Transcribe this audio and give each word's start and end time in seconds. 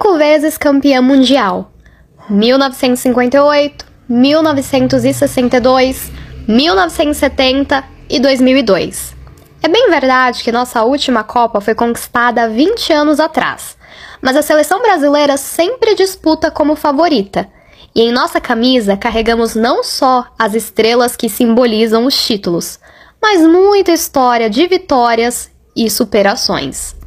cinco 0.00 0.16
vezes 0.16 0.56
campeã 0.56 1.02
mundial: 1.02 1.70
1958, 2.30 3.84
1962, 4.08 6.10
1970 6.48 7.84
e 8.08 8.18
2002. 8.18 9.14
É 9.62 9.68
bem 9.68 9.90
verdade 9.90 10.42
que 10.42 10.50
nossa 10.50 10.82
última 10.84 11.22
Copa 11.22 11.60
foi 11.60 11.74
conquistada 11.74 12.44
há 12.44 12.48
20 12.48 12.94
anos 12.94 13.20
atrás, 13.20 13.76
mas 14.22 14.36
a 14.36 14.42
seleção 14.42 14.80
brasileira 14.80 15.36
sempre 15.36 15.94
disputa 15.94 16.50
como 16.50 16.76
favorita. 16.76 17.46
E 17.94 18.00
em 18.00 18.10
nossa 18.10 18.40
camisa 18.40 18.96
carregamos 18.96 19.54
não 19.54 19.84
só 19.84 20.24
as 20.38 20.54
estrelas 20.54 21.14
que 21.14 21.28
simbolizam 21.28 22.06
os 22.06 22.26
títulos, 22.26 22.80
mas 23.20 23.42
muita 23.42 23.92
história 23.92 24.48
de 24.48 24.66
vitórias 24.66 25.50
e 25.76 25.90
superações. 25.90 26.98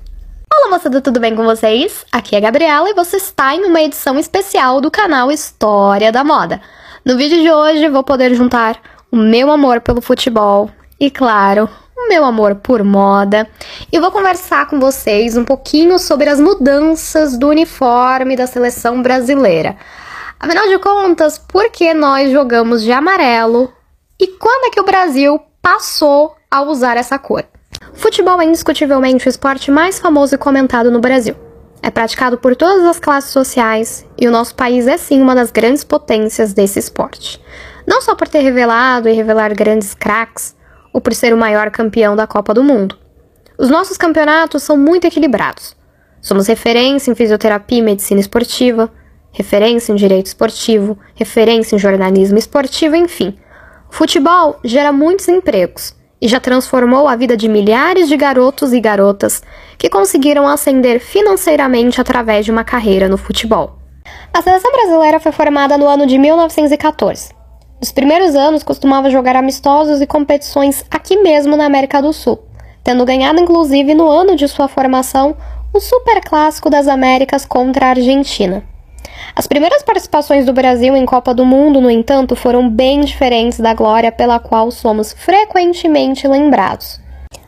Olá 0.55 0.69
moçada, 0.69 1.01
tudo 1.01 1.19
bem 1.19 1.35
com 1.35 1.43
vocês? 1.43 2.05
Aqui 2.11 2.35
é 2.35 2.37
a 2.37 2.41
Gabriela 2.41 2.87
e 2.87 2.93
você 2.93 3.17
está 3.17 3.55
em 3.55 3.65
uma 3.65 3.81
edição 3.81 4.19
especial 4.19 4.79
do 4.79 4.91
canal 4.91 5.31
História 5.31 6.11
da 6.11 6.23
Moda. 6.23 6.61
No 7.03 7.17
vídeo 7.17 7.41
de 7.41 7.51
hoje 7.51 7.89
vou 7.89 8.03
poder 8.03 8.35
juntar 8.35 8.79
o 9.11 9.15
meu 9.17 9.49
amor 9.49 9.81
pelo 9.81 9.99
futebol 9.99 10.69
e, 10.99 11.09
claro, 11.09 11.67
o 11.97 12.07
meu 12.07 12.23
amor 12.23 12.55
por 12.55 12.83
moda 12.83 13.49
e 13.91 13.99
vou 13.99 14.11
conversar 14.11 14.67
com 14.67 14.79
vocês 14.79 15.35
um 15.35 15.43
pouquinho 15.43 15.97
sobre 15.97 16.29
as 16.29 16.39
mudanças 16.39 17.35
do 17.35 17.49
uniforme 17.49 18.35
da 18.35 18.45
seleção 18.45 19.01
brasileira. 19.01 19.75
Afinal 20.39 20.67
de 20.67 20.77
contas, 20.77 21.39
por 21.39 21.71
que 21.71 21.95
nós 21.95 22.31
jogamos 22.31 22.83
de 22.83 22.91
amarelo 22.91 23.73
e 24.19 24.27
quando 24.27 24.67
é 24.67 24.69
que 24.69 24.79
o 24.79 24.85
Brasil 24.85 25.41
passou 25.61 26.35
a 26.49 26.61
usar 26.61 26.95
essa 26.95 27.17
cor? 27.17 27.43
Futebol 28.03 28.41
é 28.41 28.45
indiscutivelmente 28.45 29.27
o 29.27 29.29
esporte 29.29 29.71
mais 29.71 29.99
famoso 29.99 30.35
e 30.35 30.37
comentado 30.37 30.91
no 30.91 30.99
Brasil. 30.99 31.35
É 31.81 31.89
praticado 31.89 32.37
por 32.37 32.55
todas 32.55 32.83
as 32.85 32.99
classes 32.99 33.31
sociais 33.31 34.05
e 34.17 34.27
o 34.27 34.31
nosso 34.31 34.55
país 34.55 34.87
é 34.87 34.97
sim 34.97 35.21
uma 35.21 35.33
das 35.33 35.51
grandes 35.51 35.83
potências 35.83 36.53
desse 36.53 36.79
esporte. 36.79 37.41
Não 37.87 38.01
só 38.01 38.13
por 38.13 38.27
ter 38.27 38.39
revelado 38.39 39.09
e 39.09 39.13
revelar 39.13 39.55
grandes 39.55 39.93
craques, 39.93 40.55
ou 40.93 41.01
por 41.01 41.13
ser 41.13 41.33
o 41.33 41.37
maior 41.37 41.71
campeão 41.71 42.15
da 42.15 42.27
Copa 42.27 42.53
do 42.53 42.63
Mundo. 42.63 42.97
Os 43.57 43.69
nossos 43.69 43.97
campeonatos 43.97 44.63
são 44.63 44.77
muito 44.77 45.07
equilibrados. 45.07 45.75
Somos 46.21 46.47
referência 46.47 47.09
em 47.09 47.15
fisioterapia 47.15 47.79
e 47.79 47.81
medicina 47.81 48.21
esportiva, 48.21 48.91
referência 49.31 49.91
em 49.91 49.95
direito 49.95 50.27
esportivo, 50.27 50.97
referência 51.15 51.75
em 51.75 51.79
jornalismo 51.79 52.37
esportivo, 52.37 52.95
enfim. 52.95 53.35
O 53.89 53.93
futebol 53.93 54.59
gera 54.63 54.91
muitos 54.91 55.27
empregos 55.27 55.95
e 56.23 56.27
já 56.29 56.39
transformou 56.39 57.09
a 57.09 57.17
vida 57.17 57.35
de 57.35 57.49
milhares 57.49 58.07
de 58.07 58.15
garotos 58.15 58.71
e 58.71 58.79
garotas 58.79 59.43
que 59.77 59.89
conseguiram 59.89 60.47
ascender 60.47 61.01
financeiramente 61.01 61.99
através 61.99 62.45
de 62.45 62.51
uma 62.51 62.63
carreira 62.63 63.09
no 63.09 63.17
futebol. 63.17 63.75
A 64.33 64.41
seleção 64.41 64.71
brasileira 64.71 65.19
foi 65.19 65.33
formada 65.33 65.77
no 65.77 65.85
ano 65.85 66.07
de 66.07 66.17
1914. 66.17 67.33
Nos 67.77 67.91
primeiros 67.91 68.35
anos 68.35 68.63
costumava 68.63 69.09
jogar 69.09 69.35
amistosos 69.35 69.99
e 69.99 70.07
competições 70.07 70.85
aqui 70.89 71.17
mesmo 71.17 71.57
na 71.57 71.65
América 71.65 72.01
do 72.01 72.13
Sul, 72.13 72.39
tendo 72.81 73.03
ganhado 73.03 73.41
inclusive 73.41 73.93
no 73.93 74.09
ano 74.09 74.37
de 74.37 74.47
sua 74.47 74.69
formação 74.69 75.35
o 75.73 75.81
Super 75.81 76.21
Clássico 76.21 76.69
das 76.69 76.87
Américas 76.87 77.45
contra 77.45 77.87
a 77.87 77.89
Argentina. 77.89 78.63
As 79.35 79.47
primeiras 79.47 79.81
participações 79.81 80.45
do 80.45 80.53
Brasil 80.53 80.95
em 80.95 81.07
Copa 81.07 81.33
do 81.33 81.43
Mundo, 81.43 81.81
no 81.81 81.89
entanto, 81.89 82.35
foram 82.35 82.69
bem 82.69 83.01
diferentes 83.01 83.59
da 83.59 83.73
glória 83.73 84.11
pela 84.11 84.37
qual 84.37 84.69
somos 84.69 85.11
frequentemente 85.11 86.27
lembrados. 86.27 87.01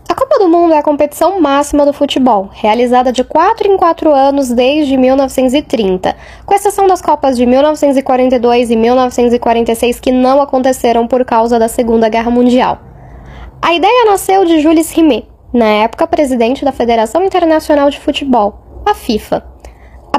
A 0.09 0.16
Copa 0.16 0.39
do 0.39 0.50
Mundo 0.50 0.73
é 0.73 0.80
a 0.80 0.83
competição 0.83 1.39
máxima 1.39 1.86
do 1.86 1.94
futebol, 1.94 2.50
realizada 2.52 3.11
de 3.11 3.23
4 3.23 3.72
em 3.72 3.78
4 3.78 4.11
anos 4.11 4.50
desde 4.50 4.97
1930, 4.97 6.16
com 6.44 6.56
exceção 6.56 6.88
das 6.88 7.03
Copas 7.03 7.38
de 7.38 7.45
1942 7.45 8.72
e 8.72 8.75
1946 8.75 10.00
que 10.00 10.11
não 10.11 10.41
aconteceram 10.41 11.06
por 11.06 11.23
causa 11.23 11.59
da 11.59 11.67
Segunda 11.67 12.09
Guerra 12.09 12.31
Mundial. 12.31 12.79
A 13.62 13.75
ideia 13.75 14.06
nasceu 14.06 14.44
de 14.44 14.59
Jules 14.59 14.91
Rimet, 14.91 15.28
na 15.53 15.68
época 15.68 16.07
presidente 16.07 16.66
da 16.66 16.72
Federação 16.72 17.24
Internacional 17.24 17.91
de 17.91 18.00
Futebol, 18.00 18.81
a 18.85 18.95
FIFA. 18.95 19.54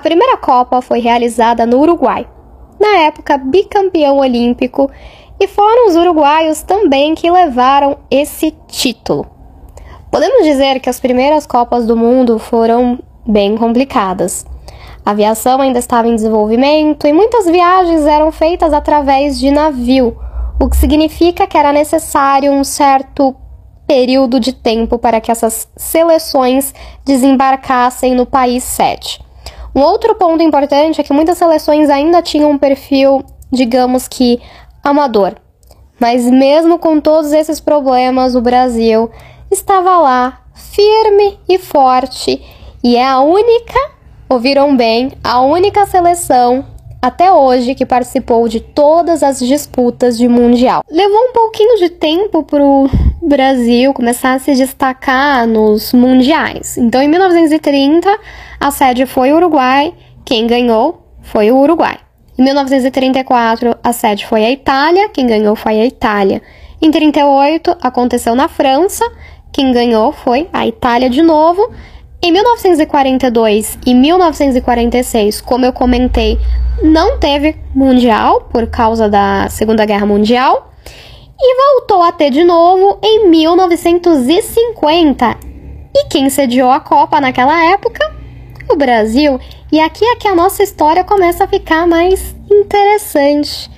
Primeira 0.06 0.36
Copa 0.36 0.80
foi 0.80 1.00
realizada 1.00 1.66
no 1.66 1.80
Uruguai, 1.80 2.28
na 2.78 2.98
época 2.98 3.36
bicampeão 3.36 4.18
olímpico, 4.18 4.88
e 5.40 5.48
foram 5.48 5.88
os 5.88 5.96
uruguaios 5.96 6.62
também 6.62 7.12
que 7.16 7.28
levaram 7.28 7.98
esse 8.08 8.54
título. 8.68 9.26
Podemos 10.08 10.44
dizer 10.44 10.78
que 10.78 10.88
as 10.88 11.00
primeiras 11.00 11.44
Copas 11.44 11.88
do 11.88 11.96
Mundo 11.96 12.38
foram 12.38 13.00
bem 13.26 13.56
complicadas. 13.56 14.46
A 15.04 15.10
aviação 15.10 15.60
ainda 15.60 15.80
estava 15.80 16.06
em 16.06 16.14
desenvolvimento 16.14 17.08
e 17.08 17.12
muitas 17.12 17.44
viagens 17.46 18.06
eram 18.06 18.30
feitas 18.30 18.72
através 18.72 19.36
de 19.36 19.50
navio, 19.50 20.16
o 20.60 20.70
que 20.70 20.76
significa 20.76 21.48
que 21.48 21.58
era 21.58 21.72
necessário 21.72 22.52
um 22.52 22.62
certo 22.62 23.34
período 23.88 24.38
de 24.38 24.52
tempo 24.52 25.00
para 25.00 25.20
que 25.20 25.32
essas 25.32 25.68
seleções 25.76 26.72
desembarcassem 27.04 28.14
no 28.14 28.24
país 28.24 28.62
sede. 28.62 29.25
Um 29.76 29.82
outro 29.82 30.14
ponto 30.14 30.42
importante 30.42 31.02
é 31.02 31.04
que 31.04 31.12
muitas 31.12 31.36
seleções 31.36 31.90
ainda 31.90 32.22
tinham 32.22 32.50
um 32.50 32.56
perfil, 32.56 33.22
digamos 33.52 34.08
que, 34.08 34.40
amador. 34.82 35.34
Mas 36.00 36.24
mesmo 36.24 36.78
com 36.78 36.98
todos 36.98 37.30
esses 37.30 37.60
problemas, 37.60 38.34
o 38.34 38.40
Brasil 38.40 39.10
estava 39.50 39.98
lá, 39.98 40.40
firme 40.54 41.38
e 41.46 41.58
forte, 41.58 42.42
e 42.82 42.96
é 42.96 43.06
a 43.06 43.20
única, 43.20 43.78
ouviram 44.30 44.74
bem, 44.74 45.12
a 45.22 45.42
única 45.42 45.84
seleção 45.84 46.64
até 47.02 47.30
hoje 47.30 47.74
que 47.74 47.84
participou 47.84 48.48
de 48.48 48.60
todas 48.60 49.22
as 49.22 49.38
disputas 49.40 50.16
de 50.16 50.26
mundial. 50.26 50.82
Levou 50.90 51.18
um 51.18 51.32
pouquinho 51.32 51.78
de 51.78 51.90
tempo 51.90 52.42
para 52.42 52.64
o 52.64 52.88
Brasil 53.26 53.92
começar 53.92 54.34
a 54.34 54.38
se 54.38 54.54
destacar 54.54 55.48
nos 55.48 55.92
mundiais. 55.92 56.78
Então, 56.78 57.02
em 57.02 57.08
1930, 57.08 58.08
a 58.60 58.70
sede 58.70 59.04
foi 59.04 59.32
o 59.32 59.36
Uruguai, 59.36 59.92
quem 60.24 60.46
ganhou 60.46 61.04
foi 61.22 61.50
o 61.50 61.56
Uruguai. 61.56 61.98
Em 62.38 62.44
1934, 62.44 63.76
a 63.82 63.92
sede 63.92 64.24
foi 64.26 64.44
a 64.44 64.50
Itália, 64.50 65.08
quem 65.08 65.26
ganhou 65.26 65.56
foi 65.56 65.80
a 65.80 65.84
Itália. 65.84 66.40
Em 66.80 66.88
38, 66.88 67.76
aconteceu 67.82 68.36
na 68.36 68.46
França, 68.46 69.04
quem 69.52 69.72
ganhou 69.72 70.12
foi 70.12 70.48
a 70.52 70.64
Itália 70.64 71.10
de 71.10 71.20
novo. 71.20 71.72
Em 72.22 72.30
1942 72.30 73.78
e 73.84 73.92
1946, 73.92 75.40
como 75.40 75.64
eu 75.64 75.72
comentei, 75.72 76.38
não 76.80 77.18
teve 77.18 77.56
mundial 77.74 78.42
por 78.52 78.68
causa 78.68 79.08
da 79.08 79.48
Segunda 79.48 79.84
Guerra 79.84 80.06
Mundial 80.06 80.70
e 81.38 81.56
voltou 81.56 82.02
a 82.02 82.12
ter 82.12 82.30
de 82.30 82.44
novo 82.44 82.98
em 83.02 83.28
1950. 83.28 85.36
E 85.94 86.06
quem 86.08 86.30
sediou 86.30 86.70
a 86.70 86.80
Copa 86.80 87.20
naquela 87.20 87.72
época? 87.72 88.00
O 88.68 88.76
Brasil. 88.76 89.38
E 89.70 89.80
aqui 89.80 90.04
é 90.04 90.16
que 90.16 90.28
a 90.28 90.34
nossa 90.34 90.62
história 90.62 91.04
começa 91.04 91.44
a 91.44 91.48
ficar 91.48 91.86
mais 91.86 92.34
interessante 92.50 93.70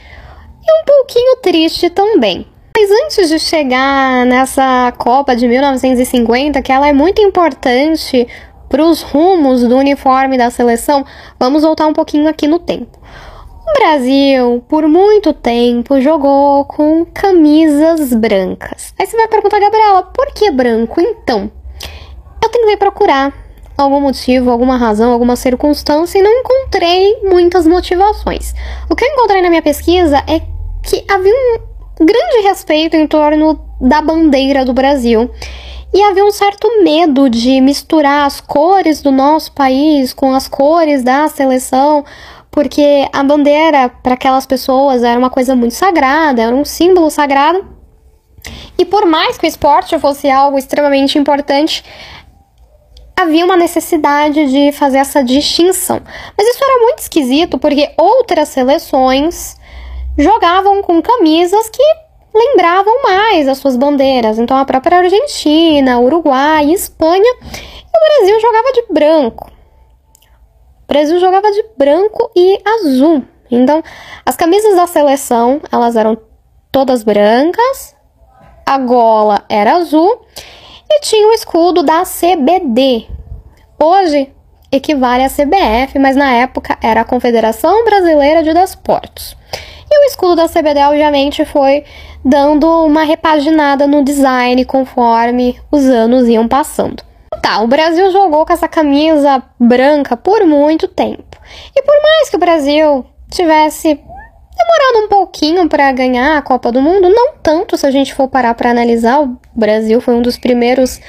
e 0.66 0.82
um 0.82 0.84
pouquinho 0.84 1.36
triste 1.36 1.90
também. 1.90 2.46
Mas 2.76 2.90
antes 3.04 3.28
de 3.28 3.38
chegar 3.38 4.24
nessa 4.24 4.92
Copa 4.96 5.34
de 5.34 5.48
1950, 5.48 6.62
que 6.62 6.70
ela 6.70 6.86
é 6.86 6.92
muito 6.92 7.20
importante 7.20 8.28
para 8.68 8.84
os 8.84 9.02
rumos 9.02 9.62
do 9.62 9.76
uniforme 9.76 10.38
da 10.38 10.50
seleção, 10.50 11.04
vamos 11.40 11.62
voltar 11.62 11.86
um 11.86 11.92
pouquinho 11.92 12.28
aqui 12.28 12.46
no 12.46 12.58
tempo. 12.58 12.98
O 13.68 13.80
Brasil, 13.80 14.64
por 14.66 14.88
muito 14.88 15.32
tempo, 15.32 16.00
jogou 16.00 16.64
com 16.64 17.04
camisas 17.04 18.14
brancas. 18.14 18.94
Aí 18.98 19.06
você 19.06 19.16
vai 19.16 19.28
perguntar, 19.28 19.60
Gabriela, 19.60 20.02
por 20.04 20.26
que 20.32 20.50
branco 20.50 21.00
então? 21.00 21.50
Eu 22.42 22.48
tentei 22.48 22.76
procurar 22.76 23.32
algum 23.76 24.00
motivo, 24.00 24.50
alguma 24.50 24.76
razão, 24.76 25.12
alguma 25.12 25.36
circunstância 25.36 26.18
e 26.18 26.22
não 26.22 26.30
encontrei 26.30 27.20
muitas 27.22 27.66
motivações. 27.66 28.54
O 28.88 28.96
que 28.96 29.04
eu 29.04 29.08
encontrei 29.12 29.42
na 29.42 29.50
minha 29.50 29.62
pesquisa 29.62 30.18
é 30.26 30.40
que 30.82 31.04
havia 31.08 31.32
um 32.00 32.06
grande 32.06 32.40
respeito 32.42 32.96
em 32.96 33.06
torno 33.06 33.60
da 33.80 34.00
bandeira 34.00 34.64
do 34.64 34.72
Brasil. 34.72 35.30
E 35.92 36.02
havia 36.02 36.24
um 36.24 36.30
certo 36.30 36.68
medo 36.82 37.30
de 37.30 37.60
misturar 37.60 38.26
as 38.26 38.40
cores 38.40 39.00
do 39.00 39.10
nosso 39.10 39.52
país 39.52 40.12
com 40.12 40.34
as 40.34 40.46
cores 40.46 41.02
da 41.02 41.28
seleção, 41.28 42.04
porque 42.58 43.08
a 43.12 43.22
bandeira 43.22 43.88
para 43.88 44.14
aquelas 44.14 44.44
pessoas 44.44 45.04
era 45.04 45.16
uma 45.16 45.30
coisa 45.30 45.54
muito 45.54 45.74
sagrada, 45.74 46.42
era 46.42 46.56
um 46.56 46.64
símbolo 46.64 47.08
sagrado. 47.08 47.64
E 48.76 48.84
por 48.84 49.06
mais 49.06 49.38
que 49.38 49.46
o 49.46 49.48
esporte 49.48 49.96
fosse 50.00 50.28
algo 50.28 50.58
extremamente 50.58 51.16
importante, 51.16 51.84
havia 53.16 53.44
uma 53.44 53.56
necessidade 53.56 54.50
de 54.50 54.72
fazer 54.72 54.98
essa 54.98 55.22
distinção. 55.22 56.00
Mas 56.36 56.48
isso 56.48 56.64
era 56.64 56.82
muito 56.82 56.98
esquisito 56.98 57.58
porque 57.58 57.92
outras 57.96 58.48
seleções 58.48 59.56
jogavam 60.18 60.82
com 60.82 61.00
camisas 61.00 61.70
que 61.70 61.82
lembravam 62.34 63.04
mais 63.04 63.46
as 63.46 63.58
suas 63.58 63.76
bandeiras. 63.76 64.36
Então 64.36 64.56
a 64.56 64.64
própria 64.64 64.98
Argentina, 64.98 66.00
Uruguai, 66.00 66.72
Espanha, 66.72 67.32
e 67.40 67.96
o 67.96 68.18
Brasil 68.18 68.40
jogava 68.40 68.72
de 68.72 68.84
branco. 68.92 69.57
Brasil 70.88 71.20
jogava 71.20 71.52
de 71.52 71.62
branco 71.76 72.30
e 72.34 72.58
azul. 72.66 73.22
Então, 73.50 73.82
as 74.24 74.36
camisas 74.36 74.74
da 74.74 74.86
seleção, 74.86 75.60
elas 75.70 75.96
eram 75.96 76.16
todas 76.72 77.02
brancas, 77.02 77.94
a 78.64 78.78
gola 78.78 79.44
era 79.50 79.76
azul 79.76 80.22
e 80.90 81.00
tinha 81.00 81.28
o 81.28 81.32
escudo 81.32 81.82
da 81.82 82.04
CBD. 82.04 83.06
Hoje 83.78 84.32
equivale 84.72 85.24
à 85.24 85.28
CBF, 85.28 85.98
mas 85.98 86.16
na 86.16 86.32
época 86.32 86.78
era 86.82 87.02
a 87.02 87.04
Confederação 87.04 87.84
Brasileira 87.84 88.42
de 88.42 88.54
Desportos. 88.54 89.36
E 89.90 90.04
o 90.04 90.06
escudo 90.08 90.36
da 90.36 90.48
CBD, 90.48 90.80
obviamente, 90.80 91.44
foi 91.44 91.84
dando 92.24 92.66
uma 92.84 93.04
repaginada 93.04 93.86
no 93.86 94.02
design 94.02 94.64
conforme 94.64 95.60
os 95.70 95.84
anos 95.84 96.28
iam 96.28 96.48
passando. 96.48 97.07
Tá, 97.42 97.60
o 97.60 97.66
Brasil 97.66 98.10
jogou 98.10 98.44
com 98.44 98.52
essa 98.52 98.68
camisa 98.68 99.42
branca 99.58 100.16
por 100.16 100.44
muito 100.44 100.88
tempo. 100.88 101.38
E 101.74 101.82
por 101.82 101.94
mais 102.02 102.30
que 102.30 102.36
o 102.36 102.40
Brasil 102.40 103.06
tivesse 103.30 103.94
demorado 103.94 105.04
um 105.04 105.08
pouquinho 105.08 105.68
para 105.68 105.90
ganhar 105.92 106.36
a 106.36 106.42
Copa 106.42 106.72
do 106.72 106.82
Mundo, 106.82 107.08
não 107.08 107.34
tanto 107.42 107.76
se 107.76 107.86
a 107.86 107.90
gente 107.90 108.14
for 108.14 108.28
parar 108.28 108.54
para 108.54 108.70
analisar. 108.70 109.20
O 109.20 109.38
Brasil 109.54 110.00
foi 110.00 110.14
um 110.14 110.22
dos 110.22 110.36
primeiros 110.36 111.00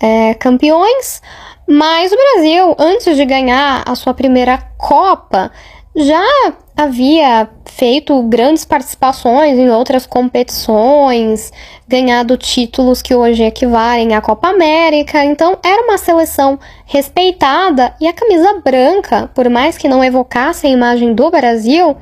é, 0.00 0.34
campeões, 0.34 1.20
mas 1.68 2.12
o 2.12 2.16
Brasil, 2.16 2.74
antes 2.78 3.16
de 3.16 3.24
ganhar 3.24 3.82
a 3.86 3.94
sua 3.94 4.14
primeira 4.14 4.58
Copa, 4.78 5.50
já 5.94 6.24
havia 6.76 7.48
feito 7.64 8.22
grandes 8.24 8.64
participações 8.64 9.58
em 9.58 9.70
outras 9.70 10.06
competições, 10.06 11.50
ganhado 11.88 12.36
títulos 12.36 13.00
que 13.00 13.14
hoje 13.14 13.42
equivalem 13.42 14.14
à 14.14 14.20
Copa 14.20 14.48
América, 14.48 15.24
então 15.24 15.58
era 15.64 15.82
uma 15.82 15.96
seleção 15.96 16.58
respeitada 16.84 17.94
e 18.00 18.06
a 18.06 18.12
camisa 18.12 18.60
branca, 18.62 19.30
por 19.34 19.48
mais 19.48 19.78
que 19.78 19.88
não 19.88 20.04
evocasse 20.04 20.66
a 20.66 20.70
imagem 20.70 21.14
do 21.14 21.30
Brasil, 21.30 21.96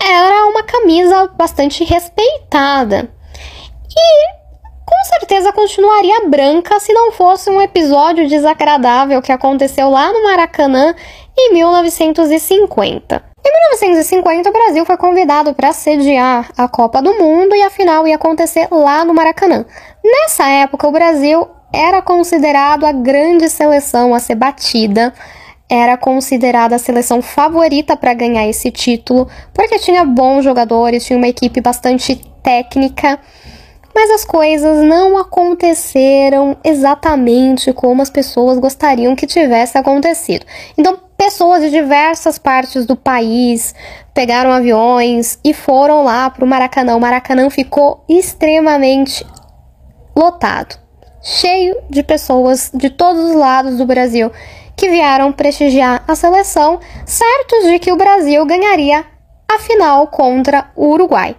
era 0.00 0.46
uma 0.46 0.62
camisa 0.62 1.28
bastante 1.36 1.84
respeitada. 1.84 3.10
E 3.96 4.39
com 4.90 5.04
certeza 5.04 5.52
continuaria 5.52 6.26
branca 6.26 6.80
se 6.80 6.92
não 6.92 7.12
fosse 7.12 7.48
um 7.48 7.60
episódio 7.60 8.28
desagradável 8.28 9.22
que 9.22 9.30
aconteceu 9.30 9.88
lá 9.88 10.12
no 10.12 10.24
Maracanã 10.24 10.92
em 11.38 11.54
1950. 11.54 13.22
Em 13.42 13.52
1950, 13.70 14.50
o 14.50 14.52
Brasil 14.52 14.84
foi 14.84 14.96
convidado 14.96 15.54
para 15.54 15.72
sediar 15.72 16.50
a 16.58 16.68
Copa 16.68 17.00
do 17.00 17.14
Mundo 17.14 17.54
e 17.54 17.62
a 17.62 17.70
final 17.70 18.06
ia 18.06 18.16
acontecer 18.16 18.66
lá 18.70 19.04
no 19.04 19.14
Maracanã. 19.14 19.64
Nessa 20.04 20.48
época, 20.48 20.88
o 20.88 20.92
Brasil 20.92 21.48
era 21.72 22.02
considerado 22.02 22.84
a 22.84 22.90
grande 22.90 23.48
seleção 23.48 24.12
a 24.12 24.18
ser 24.18 24.34
batida, 24.34 25.14
era 25.68 25.96
considerada 25.96 26.74
a 26.74 26.80
seleção 26.80 27.22
favorita 27.22 27.96
para 27.96 28.12
ganhar 28.12 28.46
esse 28.48 28.72
título, 28.72 29.28
porque 29.54 29.78
tinha 29.78 30.04
bons 30.04 30.42
jogadores, 30.42 31.04
tinha 31.06 31.16
uma 31.16 31.28
equipe 31.28 31.60
bastante 31.60 32.16
técnica 32.42 33.20
mas 33.94 34.10
as 34.10 34.24
coisas 34.24 34.84
não 34.84 35.18
aconteceram 35.18 36.56
exatamente 36.64 37.72
como 37.72 38.02
as 38.02 38.10
pessoas 38.10 38.58
gostariam 38.58 39.16
que 39.16 39.26
tivesse 39.26 39.76
acontecido. 39.76 40.46
Então, 40.76 40.98
pessoas 41.16 41.62
de 41.62 41.70
diversas 41.70 42.38
partes 42.38 42.86
do 42.86 42.96
país 42.96 43.74
pegaram 44.14 44.50
aviões 44.50 45.38
e 45.44 45.52
foram 45.52 46.02
lá 46.02 46.30
para 46.30 46.44
o 46.44 46.48
Maracanã. 46.48 46.96
O 46.96 47.00
Maracanã 47.00 47.50
ficou 47.50 48.04
extremamente 48.08 49.26
lotado, 50.16 50.78
cheio 51.22 51.76
de 51.88 52.02
pessoas 52.02 52.70
de 52.72 52.90
todos 52.90 53.30
os 53.30 53.34
lados 53.34 53.76
do 53.76 53.86
Brasil 53.86 54.30
que 54.76 54.88
vieram 54.88 55.30
prestigiar 55.30 56.02
a 56.08 56.14
seleção, 56.14 56.80
certos 57.04 57.64
de 57.64 57.78
que 57.78 57.92
o 57.92 57.96
Brasil 57.96 58.46
ganharia 58.46 59.04
a 59.46 59.58
final 59.58 60.06
contra 60.06 60.70
o 60.74 60.86
Uruguai. 60.86 61.36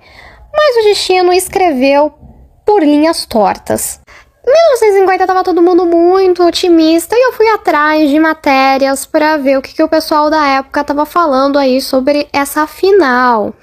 Mas 0.54 0.78
o 0.78 0.90
destino 0.90 1.34
escreveu 1.34 2.14
por 2.72 2.84
linhas 2.84 3.26
tortas. 3.26 4.00
Em 4.48 4.50
1950 4.50 5.24
estava 5.24 5.44
todo 5.44 5.62
mundo 5.62 5.86
muito 5.86 6.42
otimista 6.42 7.18
e 7.18 7.28
eu 7.28 7.34
fui 7.34 7.46
atrás 7.50 8.10
de 8.10 8.18
matérias 8.18 9.06
para 9.06 9.36
ver 9.36 9.58
o 9.58 9.62
que, 9.62 9.74
que 9.74 9.84
o 9.84 9.90
pessoal 9.90 10.30
da 10.30 10.48
época 10.48 10.80
estava 10.80 11.06
falando 11.06 11.60
aí 11.60 11.82
sobre 11.82 12.30
essa 12.32 12.66
final. 12.66 13.54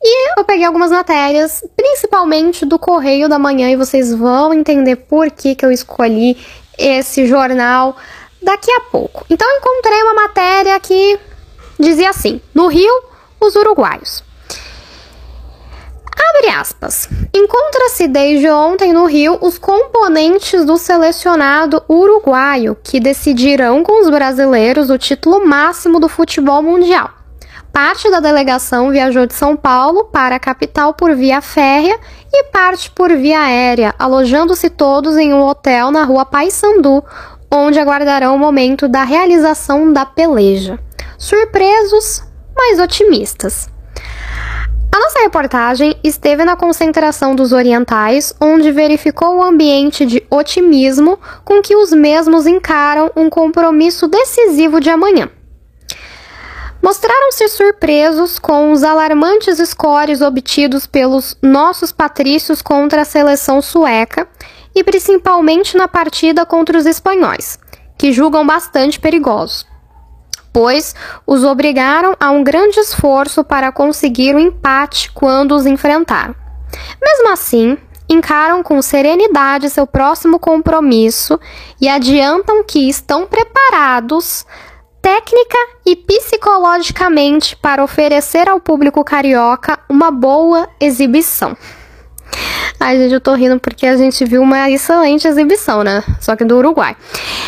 E 0.00 0.38
eu 0.38 0.44
peguei 0.44 0.64
algumas 0.64 0.92
matérias, 0.92 1.64
principalmente 1.74 2.64
do 2.64 2.78
Correio 2.78 3.28
da 3.28 3.36
Manhã, 3.36 3.68
e 3.68 3.74
vocês 3.74 4.14
vão 4.14 4.54
entender 4.54 4.94
por 4.94 5.28
que, 5.28 5.56
que 5.56 5.66
eu 5.66 5.72
escolhi 5.72 6.36
esse 6.78 7.26
jornal 7.26 7.96
daqui 8.40 8.70
a 8.70 8.80
pouco. 8.92 9.26
Então 9.28 9.48
encontrei 9.58 10.00
uma 10.04 10.14
matéria 10.14 10.78
que 10.78 11.18
dizia 11.80 12.10
assim: 12.10 12.40
No 12.54 12.68
Rio, 12.68 12.94
os 13.40 13.56
uruguaios. 13.56 14.22
Abre 16.30 16.50
aspas. 16.50 17.08
Encontra-se 17.34 18.06
desde 18.06 18.48
ontem 18.48 18.92
no 18.92 19.06
Rio 19.06 19.38
os 19.40 19.58
componentes 19.58 20.64
do 20.64 20.78
selecionado 20.78 21.82
uruguaio 21.88 22.76
que 22.82 23.00
decidirão 23.00 23.82
com 23.82 24.00
os 24.00 24.08
brasileiros 24.08 24.88
o 24.88 24.98
título 24.98 25.44
máximo 25.44 25.98
do 25.98 26.08
futebol 26.08 26.62
mundial. 26.62 27.10
Parte 27.72 28.10
da 28.10 28.20
delegação 28.20 28.90
viajou 28.90 29.26
de 29.26 29.34
São 29.34 29.56
Paulo 29.56 30.04
para 30.04 30.36
a 30.36 30.40
capital 30.40 30.92
por 30.92 31.14
via 31.14 31.40
férrea 31.40 31.98
e 32.30 32.44
parte 32.44 32.90
por 32.90 33.10
via 33.16 33.40
aérea, 33.40 33.94
alojando-se 33.98 34.68
todos 34.68 35.16
em 35.16 35.32
um 35.32 35.42
hotel 35.42 35.90
na 35.90 36.04
rua 36.04 36.26
Paissandu, 36.26 37.02
onde 37.50 37.78
aguardarão 37.78 38.36
o 38.36 38.38
momento 38.38 38.86
da 38.86 39.04
realização 39.04 39.90
da 39.90 40.04
peleja. 40.04 40.78
Surpresos, 41.16 42.22
mas 42.54 42.78
otimistas. 42.78 43.71
A 44.94 44.98
nossa 44.98 45.20
reportagem 45.20 45.96
esteve 46.04 46.44
na 46.44 46.54
concentração 46.54 47.34
dos 47.34 47.50
orientais, 47.50 48.34
onde 48.38 48.70
verificou 48.70 49.36
o 49.36 49.42
ambiente 49.42 50.04
de 50.04 50.22
otimismo 50.28 51.18
com 51.46 51.62
que 51.62 51.74
os 51.74 51.92
mesmos 51.92 52.46
encaram 52.46 53.10
um 53.16 53.30
compromisso 53.30 54.06
decisivo 54.06 54.80
de 54.80 54.90
amanhã. 54.90 55.30
Mostraram-se 56.82 57.48
surpresos 57.48 58.38
com 58.38 58.70
os 58.70 58.82
alarmantes 58.82 59.56
scores 59.66 60.20
obtidos 60.20 60.86
pelos 60.86 61.38
nossos 61.40 61.90
patrícios 61.90 62.60
contra 62.60 63.00
a 63.00 63.06
seleção 63.06 63.62
sueca 63.62 64.28
e 64.74 64.84
principalmente 64.84 65.74
na 65.74 65.88
partida 65.88 66.44
contra 66.44 66.76
os 66.76 66.84
espanhóis, 66.84 67.58
que 67.96 68.12
julgam 68.12 68.46
bastante 68.46 69.00
perigosos 69.00 69.71
pois 70.52 70.94
os 71.26 71.44
obrigaram 71.44 72.14
a 72.20 72.30
um 72.30 72.44
grande 72.44 72.78
esforço 72.78 73.42
para 73.42 73.72
conseguir 73.72 74.34
o 74.34 74.38
um 74.38 74.40
empate 74.40 75.10
quando 75.12 75.52
os 75.52 75.66
enfrentaram. 75.66 76.34
Mesmo 77.00 77.30
assim, 77.30 77.78
encaram 78.08 78.62
com 78.62 78.80
serenidade 78.82 79.70
seu 79.70 79.86
próximo 79.86 80.38
compromisso 80.38 81.38
e 81.80 81.88
adiantam 81.88 82.64
que 82.64 82.88
estão 82.88 83.26
preparados 83.26 84.44
técnica 85.00 85.58
e 85.84 85.96
psicologicamente 85.96 87.56
para 87.56 87.82
oferecer 87.82 88.48
ao 88.48 88.60
público 88.60 89.02
carioca 89.02 89.78
uma 89.88 90.12
boa 90.12 90.68
exibição. 90.78 91.56
Ai, 92.84 92.98
gente, 92.98 93.14
eu 93.14 93.20
tô 93.20 93.32
rindo 93.34 93.60
porque 93.60 93.86
a 93.86 93.96
gente 93.96 94.24
viu 94.24 94.42
uma 94.42 94.68
excelente 94.68 95.28
exibição, 95.28 95.84
né? 95.84 96.02
Só 96.20 96.34
que 96.34 96.44
do 96.44 96.56
Uruguai. 96.56 96.96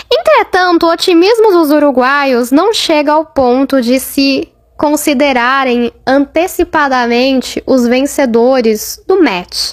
Entretanto, 0.08 0.86
o 0.86 0.92
otimismo 0.92 1.50
dos 1.50 1.72
uruguaios 1.72 2.52
não 2.52 2.72
chega 2.72 3.10
ao 3.10 3.26
ponto 3.26 3.82
de 3.82 3.98
se 3.98 4.46
considerarem 4.76 5.92
antecipadamente 6.06 7.60
os 7.66 7.84
vencedores 7.84 9.02
do 9.08 9.20
match. 9.20 9.72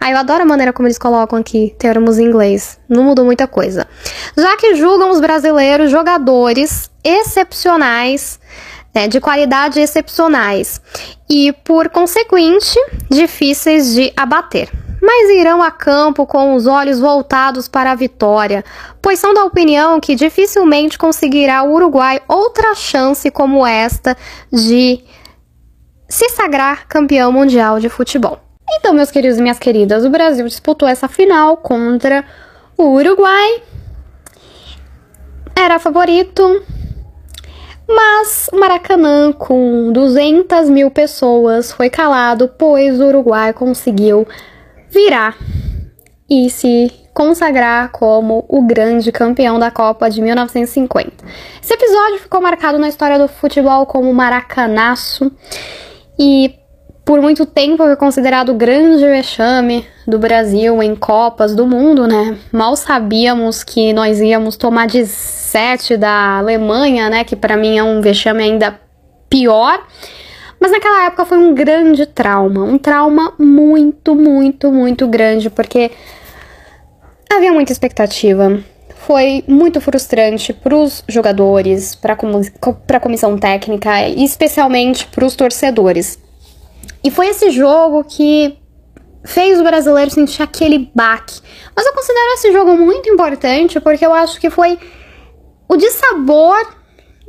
Ah, 0.00 0.10
eu 0.10 0.16
adoro 0.16 0.44
a 0.44 0.46
maneira 0.46 0.72
como 0.72 0.88
eles 0.88 0.96
colocam 0.96 1.38
aqui 1.38 1.76
termos 1.78 2.18
em 2.18 2.24
inglês. 2.24 2.80
Não 2.88 3.02
mudou 3.02 3.26
muita 3.26 3.46
coisa. 3.46 3.86
Já 4.34 4.56
que 4.56 4.76
julgam 4.76 5.10
os 5.10 5.20
brasileiros 5.20 5.90
jogadores 5.90 6.90
excepcionais, 7.04 8.40
né, 8.94 9.08
de 9.08 9.20
qualidade 9.20 9.78
excepcionais 9.78 10.80
e, 11.28 11.52
por 11.64 11.90
consequente, 11.90 12.78
difíceis 13.10 13.92
de 13.92 14.10
abater 14.16 14.70
mas 15.02 15.30
irão 15.30 15.60
a 15.60 15.72
campo 15.72 16.24
com 16.24 16.54
os 16.54 16.68
olhos 16.68 17.00
voltados 17.00 17.66
para 17.66 17.90
a 17.90 17.94
vitória, 17.96 18.64
pois 19.02 19.18
são 19.18 19.34
da 19.34 19.44
opinião 19.44 19.98
que 19.98 20.14
dificilmente 20.14 20.96
conseguirá 20.96 21.64
o 21.64 21.72
Uruguai 21.72 22.22
outra 22.28 22.72
chance 22.76 23.28
como 23.28 23.66
esta 23.66 24.16
de 24.52 25.02
se 26.08 26.28
sagrar 26.28 26.86
campeão 26.86 27.32
mundial 27.32 27.80
de 27.80 27.88
futebol. 27.88 28.38
Então, 28.70 28.94
meus 28.94 29.10
queridos 29.10 29.38
e 29.38 29.42
minhas 29.42 29.58
queridas, 29.58 30.04
o 30.04 30.10
Brasil 30.10 30.46
disputou 30.46 30.88
essa 30.88 31.08
final 31.08 31.56
contra 31.56 32.24
o 32.78 32.94
Uruguai. 32.94 33.62
Era 35.56 35.80
favorito, 35.80 36.62
mas 37.88 38.48
o 38.52 38.56
Maracanã, 38.56 39.32
com 39.32 39.90
200 39.92 40.70
mil 40.70 40.90
pessoas, 40.90 41.72
foi 41.72 41.90
calado, 41.90 42.48
pois 42.56 43.00
o 43.00 43.06
Uruguai 43.06 43.52
conseguiu 43.52 44.26
virar 44.92 45.36
e 46.28 46.50
se 46.50 46.92
consagrar 47.14 47.90
como 47.90 48.44
o 48.48 48.62
grande 48.62 49.10
campeão 49.10 49.58
da 49.58 49.70
Copa 49.70 50.08
de 50.08 50.20
1950. 50.20 51.12
Esse 51.62 51.74
episódio 51.74 52.18
ficou 52.18 52.40
marcado 52.40 52.78
na 52.78 52.88
história 52.88 53.18
do 53.18 53.28
futebol 53.28 53.86
como 53.86 54.12
maracanaço 54.12 55.30
e 56.18 56.54
por 57.04 57.20
muito 57.20 57.44
tempo 57.44 57.78
foi 57.78 57.96
considerado 57.96 58.50
o 58.50 58.54
grande 58.54 59.04
vexame 59.04 59.84
do 60.06 60.18
Brasil 60.18 60.82
em 60.82 60.94
Copas 60.94 61.54
do 61.54 61.66
Mundo, 61.66 62.06
né? 62.06 62.38
Mal 62.52 62.76
sabíamos 62.76 63.64
que 63.64 63.92
nós 63.92 64.20
íamos 64.20 64.56
tomar 64.56 64.86
de 64.86 65.04
7 65.04 65.96
da 65.96 66.38
Alemanha, 66.38 67.10
né? 67.10 67.24
Que 67.24 67.34
para 67.34 67.56
mim 67.56 67.76
é 67.76 67.82
um 67.82 68.00
vexame 68.00 68.42
ainda 68.42 68.78
pior. 69.28 69.84
Mas 70.62 70.70
naquela 70.70 71.06
época 71.06 71.24
foi 71.24 71.38
um 71.38 71.52
grande 71.52 72.06
trauma, 72.06 72.62
um 72.62 72.78
trauma 72.78 73.34
muito, 73.36 74.14
muito, 74.14 74.70
muito 74.70 75.08
grande, 75.08 75.50
porque 75.50 75.90
havia 77.28 77.52
muita 77.52 77.72
expectativa. 77.72 78.62
Foi 78.94 79.42
muito 79.48 79.80
frustrante 79.80 80.52
para 80.52 80.76
os 80.76 81.02
jogadores, 81.08 81.96
para 81.96 82.12
a 82.14 83.00
comissão 83.00 83.36
técnica 83.36 84.06
e 84.06 84.22
especialmente 84.22 85.04
para 85.08 85.24
os 85.24 85.34
torcedores. 85.34 86.16
E 87.02 87.10
foi 87.10 87.26
esse 87.26 87.50
jogo 87.50 88.04
que 88.04 88.56
fez 89.24 89.58
o 89.58 89.64
brasileiro 89.64 90.12
sentir 90.12 90.44
aquele 90.44 90.88
baque. 90.94 91.40
Mas 91.74 91.84
eu 91.86 91.92
considero 91.92 92.34
esse 92.34 92.52
jogo 92.52 92.76
muito 92.76 93.08
importante 93.08 93.80
porque 93.80 94.06
eu 94.06 94.14
acho 94.14 94.38
que 94.38 94.48
foi 94.48 94.78
o 95.68 95.76
dissabor 95.76 96.81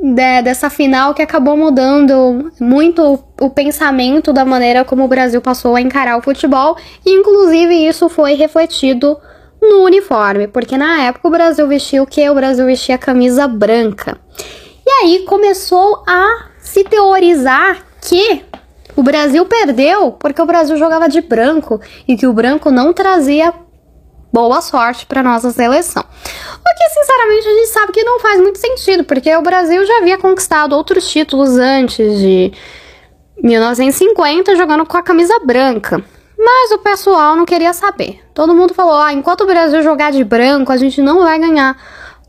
de, 0.04 0.42
dessa 0.42 0.70
final 0.70 1.14
que 1.14 1.22
acabou 1.22 1.56
mudando 1.56 2.52
muito 2.60 3.24
o 3.40 3.50
pensamento 3.50 4.34
da 4.34 4.44
maneira 4.44 4.84
como 4.84 5.06
o 5.06 5.08
Brasil 5.08 5.42
passou 5.42 5.78
a 5.78 5.82
encarar 5.82 6.18
o 6.18 6.22
futebol, 6.22 6.76
e 7.06 7.12
inclusive 7.12 7.74
isso 7.74 8.10
foi 8.10 8.34
refletido 8.34 9.18
no 9.62 9.86
uniforme, 9.86 10.46
porque 10.46 10.78
na 10.78 11.04
época 11.04 11.30
o 11.30 11.32
Brasil 11.32 11.66
vestia 11.70 12.04
o 12.04 12.06
que? 12.06 12.30
O 12.30 12.36
Brasil 12.36 12.66
vestia 12.66 12.98
camisa 12.98 13.48
branca. 13.48 14.20
E 14.86 14.90
aí 14.90 15.20
começou 15.20 16.04
a 16.06 16.50
se 16.60 16.84
teorizar 16.84 17.86
que 18.02 18.44
o 18.98 19.02
Brasil 19.02 19.46
perdeu 19.46 20.12
porque 20.12 20.42
o 20.42 20.46
Brasil 20.46 20.76
jogava 20.76 21.08
de 21.08 21.22
branco 21.22 21.80
e 22.06 22.18
que 22.18 22.28
o 22.28 22.34
branco 22.34 22.70
não 22.70 22.92
trazia 22.92 23.54
boa 24.34 24.62
sorte 24.62 25.06
para 25.06 25.22
nossa 25.22 25.52
seleção. 25.52 26.04
O 26.04 26.76
que, 26.76 26.90
sinceramente, 26.90 27.48
sabe 27.84 27.92
que 27.92 28.04
não 28.04 28.20
faz 28.20 28.40
muito 28.40 28.58
sentido, 28.58 29.04
porque 29.04 29.36
o 29.36 29.42
Brasil 29.42 29.86
já 29.86 29.98
havia 29.98 30.18
conquistado 30.18 30.74
outros 30.74 31.10
títulos 31.10 31.58
antes 31.58 32.18
de 32.20 32.54
1950 33.42 34.56
jogando 34.56 34.86
com 34.86 34.96
a 34.96 35.04
camisa 35.04 35.38
branca. 35.40 36.02
Mas 36.38 36.72
o 36.72 36.80
pessoal 36.80 37.36
não 37.36 37.46
queria 37.46 37.74
saber. 37.74 38.22
Todo 38.34 38.56
mundo 38.56 38.74
falou: 38.74 38.96
ah, 38.96 39.14
enquanto 39.14 39.42
o 39.42 39.46
Brasil 39.46 39.82
jogar 39.84 40.12
de 40.12 40.24
branco, 40.24 40.72
a 40.72 40.78
gente 40.78 41.02
não 41.02 41.20
vai 41.20 41.38
ganhar 41.40 41.78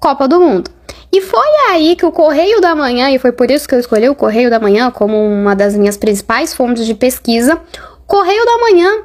Copa 0.00 0.26
do 0.26 0.40
Mundo. 0.40 0.70
E 1.12 1.20
foi 1.20 1.48
aí 1.70 1.94
que 1.94 2.04
o 2.04 2.10
Correio 2.10 2.60
da 2.60 2.74
Manhã, 2.74 3.10
e 3.10 3.18
foi 3.18 3.30
por 3.30 3.50
isso 3.50 3.68
que 3.68 3.74
eu 3.74 3.78
escolhi 3.78 4.08
o 4.08 4.14
Correio 4.14 4.50
da 4.50 4.58
Manhã 4.58 4.90
como 4.90 5.16
uma 5.16 5.54
das 5.54 5.76
minhas 5.76 5.96
principais 5.96 6.52
fontes 6.52 6.84
de 6.84 6.94
pesquisa, 6.94 7.60
Correio 8.06 8.44
da 8.44 8.58
Manhã 8.58 9.02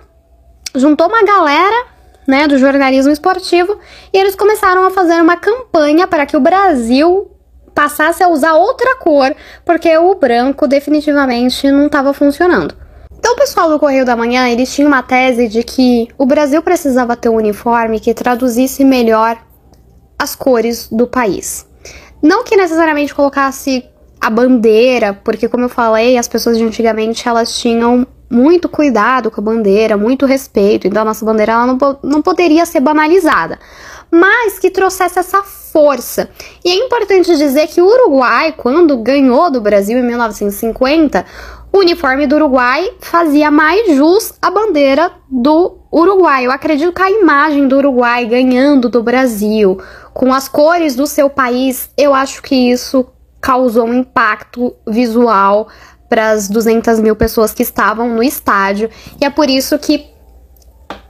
juntou 0.75 1.07
uma 1.07 1.23
galera 1.23 1.85
né, 2.29 2.47
do 2.47 2.59
jornalismo 2.59 3.11
esportivo 3.11 3.77
e 4.13 4.17
eles 4.17 4.35
começaram 4.35 4.85
a 4.85 4.91
fazer 4.91 5.19
uma 5.19 5.35
campanha 5.35 6.05
para 6.05 6.27
que 6.27 6.37
o 6.37 6.39
Brasil 6.39 7.31
passasse 7.73 8.21
a 8.21 8.29
usar 8.29 8.53
outra 8.53 8.97
cor, 8.97 9.35
porque 9.65 9.97
o 9.97 10.13
branco 10.13 10.67
definitivamente 10.67 11.71
não 11.71 11.87
estava 11.87 12.13
funcionando. 12.13 12.75
Então, 13.17 13.33
o 13.33 13.35
pessoal 13.35 13.69
do 13.69 13.79
Correio 13.79 14.05
da 14.05 14.15
Manhã, 14.15 14.47
eles 14.47 14.73
tinham 14.73 14.87
uma 14.87 15.01
tese 15.01 15.47
de 15.47 15.63
que 15.63 16.07
o 16.17 16.25
Brasil 16.25 16.61
precisava 16.61 17.15
ter 17.15 17.29
um 17.29 17.35
uniforme 17.35 17.99
que 17.99 18.13
traduzisse 18.13 18.85
melhor 18.85 19.37
as 20.17 20.35
cores 20.35 20.87
do 20.89 21.07
país. 21.07 21.65
Não 22.21 22.43
que 22.43 22.55
necessariamente 22.55 23.15
colocasse 23.15 23.83
a 24.21 24.29
bandeira, 24.29 25.13
porque 25.13 25.47
como 25.47 25.65
eu 25.65 25.69
falei, 25.69 26.17
as 26.17 26.27
pessoas 26.27 26.57
de 26.57 26.63
antigamente 26.63 27.27
elas 27.27 27.57
tinham 27.57 28.05
muito 28.29 28.69
cuidado 28.69 29.31
com 29.31 29.41
a 29.41 29.43
bandeira, 29.43 29.97
muito 29.97 30.25
respeito, 30.25 30.87
então 30.87 31.01
a 31.01 31.05
nossa 31.05 31.25
bandeira 31.25 31.53
ela 31.53 31.65
não, 31.65 31.77
não 32.03 32.21
poderia 32.21 32.65
ser 32.65 32.79
banalizada, 32.79 33.57
mas 34.11 34.59
que 34.59 34.69
trouxesse 34.69 35.17
essa 35.17 35.41
força. 35.43 36.29
E 36.63 36.69
é 36.69 36.75
importante 36.75 37.35
dizer 37.35 37.67
que 37.67 37.81
o 37.81 37.87
Uruguai, 37.87 38.53
quando 38.55 38.97
ganhou 38.97 39.51
do 39.51 39.61
Brasil 39.61 39.97
em 39.97 40.03
1950, 40.03 41.25
o 41.71 41.79
uniforme 41.79 42.25
do 42.25 42.35
Uruguai 42.35 42.91
fazia 42.99 43.51
mais 43.51 43.95
jus 43.95 44.33
à 44.41 44.49
bandeira 44.49 45.11
do 45.29 45.77
Uruguai. 45.91 46.45
Eu 46.45 46.51
acredito 46.51 46.93
que 46.93 47.01
a 47.01 47.11
imagem 47.11 47.67
do 47.67 47.77
Uruguai 47.77 48.25
ganhando 48.25 48.89
do 48.89 49.03
Brasil, 49.03 49.79
com 50.13 50.33
as 50.33 50.47
cores 50.47 50.95
do 50.95 51.05
seu 51.05 51.29
país, 51.29 51.89
eu 51.95 52.13
acho 52.13 52.41
que 52.41 52.55
isso 52.55 53.05
causou 53.39 53.85
um 53.85 53.93
impacto 53.93 54.75
visual 54.87 55.69
para 56.09 56.31
as 56.31 56.49
200 56.49 56.99
mil 56.99 57.15
pessoas 57.15 57.53
que 57.53 57.63
estavam 57.63 58.09
no 58.09 58.23
estádio. 58.23 58.89
E 59.21 59.25
é 59.25 59.29
por 59.29 59.49
isso 59.49 59.77
que 59.77 60.09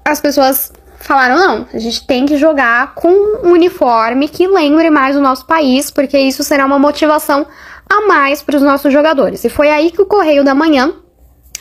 as 0.05 0.19
pessoas 0.19 0.71
falaram: 0.99 1.37
não, 1.37 1.67
a 1.73 1.79
gente 1.79 2.05
tem 2.05 2.25
que 2.25 2.37
jogar 2.37 2.93
com 2.93 3.09
um 3.09 3.51
uniforme 3.51 4.27
que 4.27 4.47
lembre 4.47 4.89
mais 4.89 5.15
o 5.15 5.21
nosso 5.21 5.45
país, 5.45 5.89
porque 5.89 6.17
isso 6.19 6.43
será 6.43 6.65
uma 6.65 6.77
motivação 6.77 7.47
a 7.89 8.05
mais 8.05 8.41
para 8.41 8.57
os 8.57 8.61
nossos 8.61 8.93
jogadores. 8.93 9.43
E 9.43 9.49
foi 9.49 9.71
aí 9.71 9.89
que 9.89 10.01
o 10.01 10.05
Correio 10.05 10.43
da 10.43 10.53
Manhã 10.53 10.93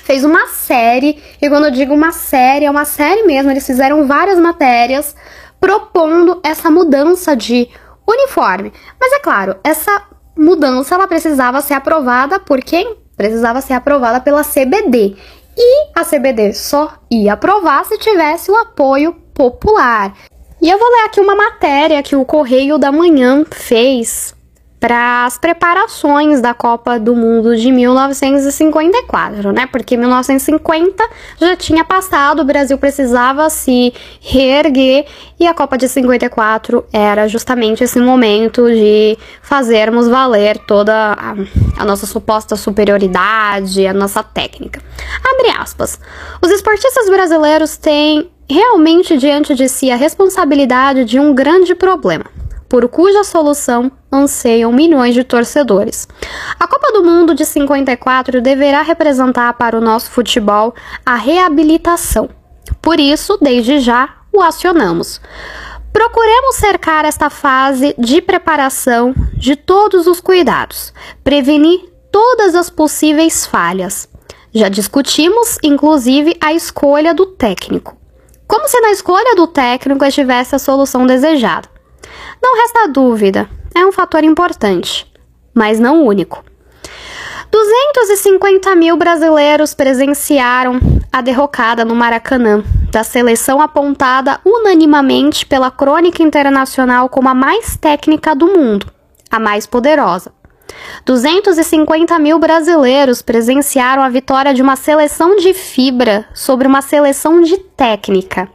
fez 0.02 0.24
uma 0.24 0.46
série, 0.48 1.22
e 1.40 1.48
quando 1.48 1.66
eu 1.66 1.70
digo 1.70 1.94
uma 1.94 2.12
série, 2.12 2.64
é 2.64 2.70
uma 2.70 2.84
série 2.84 3.24
mesmo, 3.24 3.50
eles 3.50 3.66
fizeram 3.66 4.06
várias 4.06 4.38
matérias 4.38 5.14
propondo 5.60 6.40
essa 6.42 6.70
mudança 6.70 7.36
de 7.36 7.68
uniforme. 8.06 8.72
Mas 8.98 9.12
é 9.12 9.18
claro, 9.20 9.56
essa 9.62 10.02
mudança 10.36 10.94
ela 10.94 11.06
precisava 11.06 11.60
ser 11.60 11.74
aprovada 11.74 12.40
por 12.40 12.60
quem? 12.60 12.96
Precisava 13.18 13.60
ser 13.60 13.74
aprovada 13.74 14.20
pela 14.20 14.42
CBD. 14.42 15.16
E 15.56 15.88
a 15.94 16.04
CBD 16.04 16.54
só 16.54 16.94
ia 17.10 17.32
aprovar 17.34 17.84
se 17.84 17.98
tivesse 17.98 18.50
o 18.50 18.56
apoio 18.56 19.12
popular. 19.34 20.16
E 20.62 20.70
eu 20.70 20.78
vou 20.78 20.88
ler 20.88 21.04
aqui 21.04 21.20
uma 21.20 21.34
matéria 21.34 22.02
que 22.02 22.16
o 22.16 22.24
Correio 22.24 22.78
da 22.78 22.90
Manhã 22.92 23.44
fez 23.50 24.34
para 24.80 25.26
as 25.26 25.36
preparações 25.36 26.40
da 26.40 26.54
Copa 26.54 26.98
do 26.98 27.14
Mundo 27.14 27.56
de 27.56 27.70
1954, 27.72 29.52
né? 29.52 29.66
Porque 29.66 29.96
1950 29.96 31.04
já 31.40 31.56
tinha 31.56 31.84
passado, 31.84 32.40
o 32.40 32.44
Brasil 32.44 32.78
precisava 32.78 33.50
se 33.50 33.92
reerguer 34.20 35.06
e 35.38 35.46
a 35.46 35.54
Copa 35.54 35.76
de 35.76 35.88
54 35.88 36.84
era 36.92 37.26
justamente 37.26 37.82
esse 37.82 37.98
momento 37.98 38.68
de 38.68 39.18
fazermos 39.42 40.06
valer 40.06 40.58
toda 40.58 40.94
a, 40.94 41.34
a 41.76 41.84
nossa 41.84 42.06
suposta 42.06 42.54
superioridade, 42.54 43.86
a 43.86 43.92
nossa 43.92 44.22
técnica. 44.22 44.80
Abre 45.24 45.50
aspas. 45.58 45.98
Os 46.40 46.50
esportistas 46.50 47.10
brasileiros 47.10 47.76
têm 47.76 48.30
realmente 48.48 49.16
diante 49.18 49.54
de 49.54 49.68
si 49.68 49.90
a 49.90 49.96
responsabilidade 49.96 51.04
de 51.04 51.18
um 51.18 51.34
grande 51.34 51.74
problema 51.74 52.38
por 52.68 52.88
cuja 52.88 53.24
solução 53.24 53.90
anseiam 54.12 54.72
milhões 54.72 55.14
de 55.14 55.24
torcedores. 55.24 56.06
A 56.58 56.66
Copa 56.66 56.92
do 56.92 57.02
Mundo 57.02 57.34
de 57.34 57.44
54 57.44 58.40
deverá 58.40 58.82
representar 58.82 59.54
para 59.54 59.76
o 59.76 59.80
nosso 59.80 60.10
futebol 60.10 60.74
a 61.04 61.14
reabilitação. 61.14 62.28
Por 62.82 63.00
isso, 63.00 63.38
desde 63.40 63.80
já, 63.80 64.16
o 64.32 64.42
acionamos. 64.42 65.20
Procuremos 65.92 66.56
cercar 66.56 67.04
esta 67.04 67.30
fase 67.30 67.94
de 67.98 68.20
preparação 68.20 69.14
de 69.34 69.56
todos 69.56 70.06
os 70.06 70.20
cuidados, 70.20 70.92
prevenir 71.24 71.80
todas 72.12 72.54
as 72.54 72.68
possíveis 72.68 73.46
falhas. 73.46 74.08
Já 74.52 74.68
discutimos, 74.68 75.58
inclusive, 75.62 76.36
a 76.40 76.52
escolha 76.52 77.14
do 77.14 77.26
técnico. 77.26 77.96
Como 78.46 78.68
se 78.68 78.80
na 78.80 78.90
escolha 78.90 79.34
do 79.34 79.46
técnico 79.46 80.04
estivesse 80.04 80.54
a 80.54 80.58
solução 80.58 81.06
desejada. 81.06 81.68
Não 82.42 82.56
resta 82.56 82.88
dúvida, 82.88 83.48
é 83.74 83.84
um 83.84 83.92
fator 83.92 84.24
importante, 84.24 85.06
mas 85.54 85.78
não 85.78 86.04
único. 86.04 86.44
250 87.50 88.74
mil 88.76 88.96
brasileiros 88.96 89.72
presenciaram 89.72 90.78
a 91.12 91.20
derrocada 91.20 91.84
no 91.84 91.94
Maracanã 91.94 92.62
da 92.90 93.02
seleção 93.02 93.60
apontada 93.60 94.38
unanimamente 94.44 95.46
pela 95.46 95.70
crônica 95.70 96.22
internacional 96.22 97.08
como 97.08 97.28
a 97.28 97.34
mais 97.34 97.76
técnica 97.76 98.34
do 98.34 98.46
mundo, 98.46 98.86
a 99.30 99.38
mais 99.38 99.66
poderosa. 99.66 100.32
250 101.04 102.18
mil 102.18 102.38
brasileiros 102.38 103.22
presenciaram 103.22 104.02
a 104.02 104.08
vitória 104.08 104.52
de 104.52 104.60
uma 104.60 104.76
seleção 104.76 105.36
de 105.36 105.54
fibra 105.54 106.26
sobre 106.34 106.68
uma 106.68 106.82
seleção 106.82 107.40
de 107.40 107.56
técnica 107.56 108.48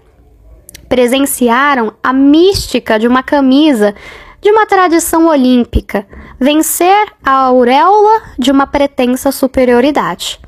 presenciaram 0.93 1.95
a 2.03 2.13
mística 2.13 2.99
de 2.99 3.07
uma 3.07 3.23
camisa 3.23 3.95
de 4.39 4.51
uma 4.51 4.67
tradição 4.67 5.25
olímpica, 5.25 6.05
vencer 6.39 7.07
a 7.25 7.31
auréola 7.31 8.21
de 8.37 8.51
uma 8.51 8.67
pretensa 8.67 9.31
superioridade. 9.31 10.39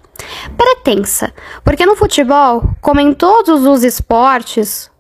Pretensa, 0.55 1.33
porque 1.63 1.83
no 1.83 1.95
futebol, 1.95 2.63
como 2.79 2.99
em 2.99 3.11
todos 3.11 3.65
os 3.65 3.83
esportes, 3.83 4.91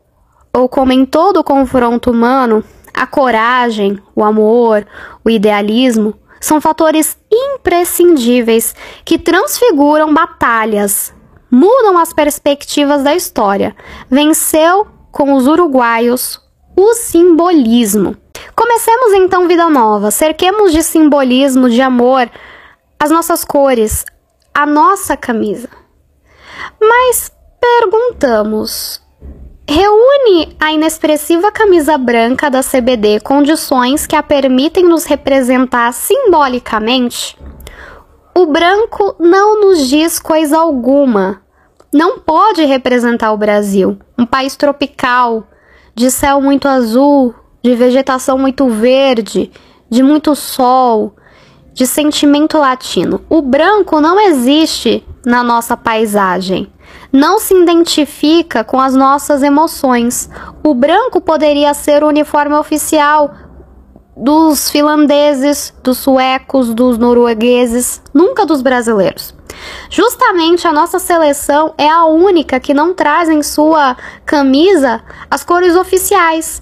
ou 0.51 0.67
como 0.67 0.91
em 0.91 1.05
todo 1.05 1.43
confronto 1.43 2.09
humano, 2.09 2.63
a 2.91 3.05
coragem, 3.05 3.99
o 4.15 4.23
amor, 4.23 4.83
o 5.23 5.29
idealismo 5.29 6.15
são 6.41 6.59
fatores 6.59 7.19
imprescindíveis 7.31 8.73
que 9.05 9.19
transfiguram 9.19 10.11
batalhas, 10.11 11.13
mudam 11.51 11.99
as 11.99 12.11
perspectivas 12.13 13.03
da 13.03 13.13
história. 13.15 13.75
Venceu 14.09 14.94
com 15.15 15.31
os 15.31 15.47
uruguaios 15.47 16.41
o 16.75 16.93
simbolismo. 16.93 18.17
Comecemos 18.53 19.13
então 19.13 19.47
vida 19.47 19.69
nova, 19.69 20.11
cerquemos 20.11 20.73
de 20.73 20.83
simbolismo, 20.83 21.69
de 21.69 21.79
amor, 21.81 22.29
as 22.99 23.11
nossas 23.11 23.45
cores, 23.45 24.03
a 24.53 24.65
nossa 24.65 25.15
camisa. 25.15 25.69
Mas 26.81 27.31
perguntamos: 27.61 29.01
reúne 29.65 30.53
a 30.59 30.73
inexpressiva 30.73 31.49
camisa 31.49 31.97
branca 31.97 32.49
da 32.49 32.61
CBD 32.61 33.21
condições 33.21 34.05
que 34.05 34.17
a 34.17 34.21
permitem 34.21 34.83
nos 34.83 35.05
representar 35.05 35.93
simbolicamente? 35.93 37.37
O 38.35 38.47
branco 38.47 39.15
não 39.17 39.61
nos 39.61 39.87
diz 39.87 40.19
coisa 40.19 40.57
alguma. 40.57 41.44
Não 41.95 42.19
pode 42.19 42.65
representar 42.65 43.31
o 43.31 43.37
Brasil, 43.37 43.97
um 44.19 44.25
país 44.25 44.57
tropical, 44.57 45.47
de 45.95 46.11
céu 46.11 46.41
muito 46.41 46.67
azul, 46.67 47.33
de 47.63 47.73
vegetação 47.73 48.37
muito 48.37 48.67
verde, 48.67 49.49
de 49.89 50.03
muito 50.03 50.35
sol, 50.35 51.15
de 51.73 51.87
sentimento 51.87 52.57
latino. 52.57 53.21
O 53.29 53.41
branco 53.41 54.01
não 54.01 54.19
existe 54.19 55.07
na 55.25 55.41
nossa 55.41 55.77
paisagem. 55.77 56.67
Não 57.13 57.39
se 57.39 57.55
identifica 57.55 58.61
com 58.61 58.77
as 58.77 58.93
nossas 58.93 59.41
emoções. 59.41 60.29
O 60.61 60.73
branco 60.73 61.21
poderia 61.21 61.73
ser 61.73 62.03
o 62.03 62.09
uniforme 62.09 62.55
oficial 62.55 63.33
dos 64.17 64.69
finlandeses, 64.69 65.73
dos 65.81 65.99
suecos, 65.99 66.73
dos 66.73 66.97
noruegueses, 66.97 68.01
nunca 68.13 68.45
dos 68.45 68.61
brasileiros. 68.61 69.33
Justamente 69.89 70.67
a 70.67 70.73
nossa 70.73 70.99
seleção 70.99 71.73
é 71.77 71.89
a 71.89 72.05
única 72.05 72.59
que 72.59 72.73
não 72.73 72.93
traz 72.93 73.29
em 73.29 73.41
sua 73.41 73.95
camisa 74.25 75.01
as 75.29 75.43
cores 75.43 75.75
oficiais. 75.75 76.61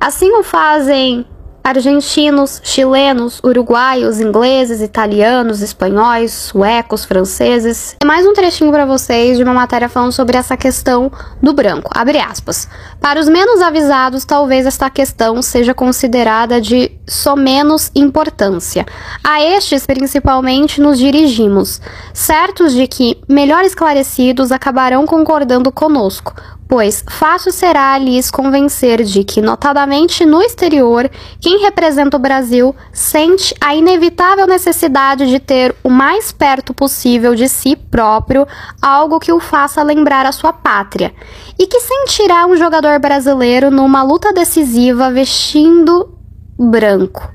Assim 0.00 0.30
o 0.32 0.42
fazem 0.42 1.26
argentinos, 1.64 2.60
chilenos, 2.62 3.40
uruguaios, 3.42 4.20
ingleses, 4.20 4.82
italianos, 4.82 5.62
espanhóis, 5.62 6.30
suecos, 6.30 7.06
franceses. 7.06 7.96
É 8.02 8.04
mais 8.04 8.26
um 8.26 8.34
trechinho 8.34 8.70
para 8.70 8.84
vocês 8.84 9.38
de 9.38 9.42
uma 9.42 9.54
matéria 9.54 9.88
falando 9.88 10.12
sobre 10.12 10.36
essa 10.36 10.58
questão 10.58 11.10
do 11.42 11.54
branco. 11.54 11.90
Abre 11.94 12.18
aspas. 12.18 12.68
Para 13.00 13.18
os 13.18 13.30
menos 13.30 13.62
avisados, 13.62 14.26
talvez 14.26 14.66
esta 14.66 14.90
questão 14.90 15.40
seja 15.40 15.72
considerada 15.72 16.60
de 16.60 16.92
só 17.08 17.34
menos 17.34 17.90
importância. 17.94 18.84
A 19.22 19.42
estes, 19.42 19.86
principalmente, 19.86 20.82
nos 20.82 20.98
dirigimos, 20.98 21.80
certos 22.12 22.74
de 22.74 22.86
que, 22.86 23.18
melhor 23.26 23.64
esclarecidos, 23.64 24.52
acabarão 24.52 25.06
concordando 25.06 25.72
conosco 25.72 26.34
pois 26.74 27.04
fácil 27.08 27.52
será 27.52 27.96
lhes 27.98 28.32
convencer 28.32 29.04
de 29.04 29.22
que, 29.22 29.40
notadamente 29.40 30.26
no 30.26 30.42
exterior, 30.42 31.08
quem 31.40 31.60
representa 31.60 32.16
o 32.16 32.20
Brasil 32.20 32.74
sente 32.92 33.54
a 33.60 33.76
inevitável 33.76 34.44
necessidade 34.44 35.28
de 35.28 35.38
ter 35.38 35.72
o 35.84 35.88
mais 35.88 36.32
perto 36.32 36.74
possível 36.74 37.36
de 37.36 37.48
si 37.48 37.76
próprio 37.76 38.44
algo 38.82 39.20
que 39.20 39.32
o 39.32 39.38
faça 39.38 39.84
lembrar 39.84 40.26
a 40.26 40.32
sua 40.32 40.52
pátria, 40.52 41.14
e 41.56 41.68
que 41.68 41.78
sentirá 41.78 42.44
um 42.44 42.56
jogador 42.56 42.98
brasileiro 42.98 43.70
numa 43.70 44.02
luta 44.02 44.32
decisiva 44.32 45.12
vestindo 45.12 46.12
branco. 46.58 47.30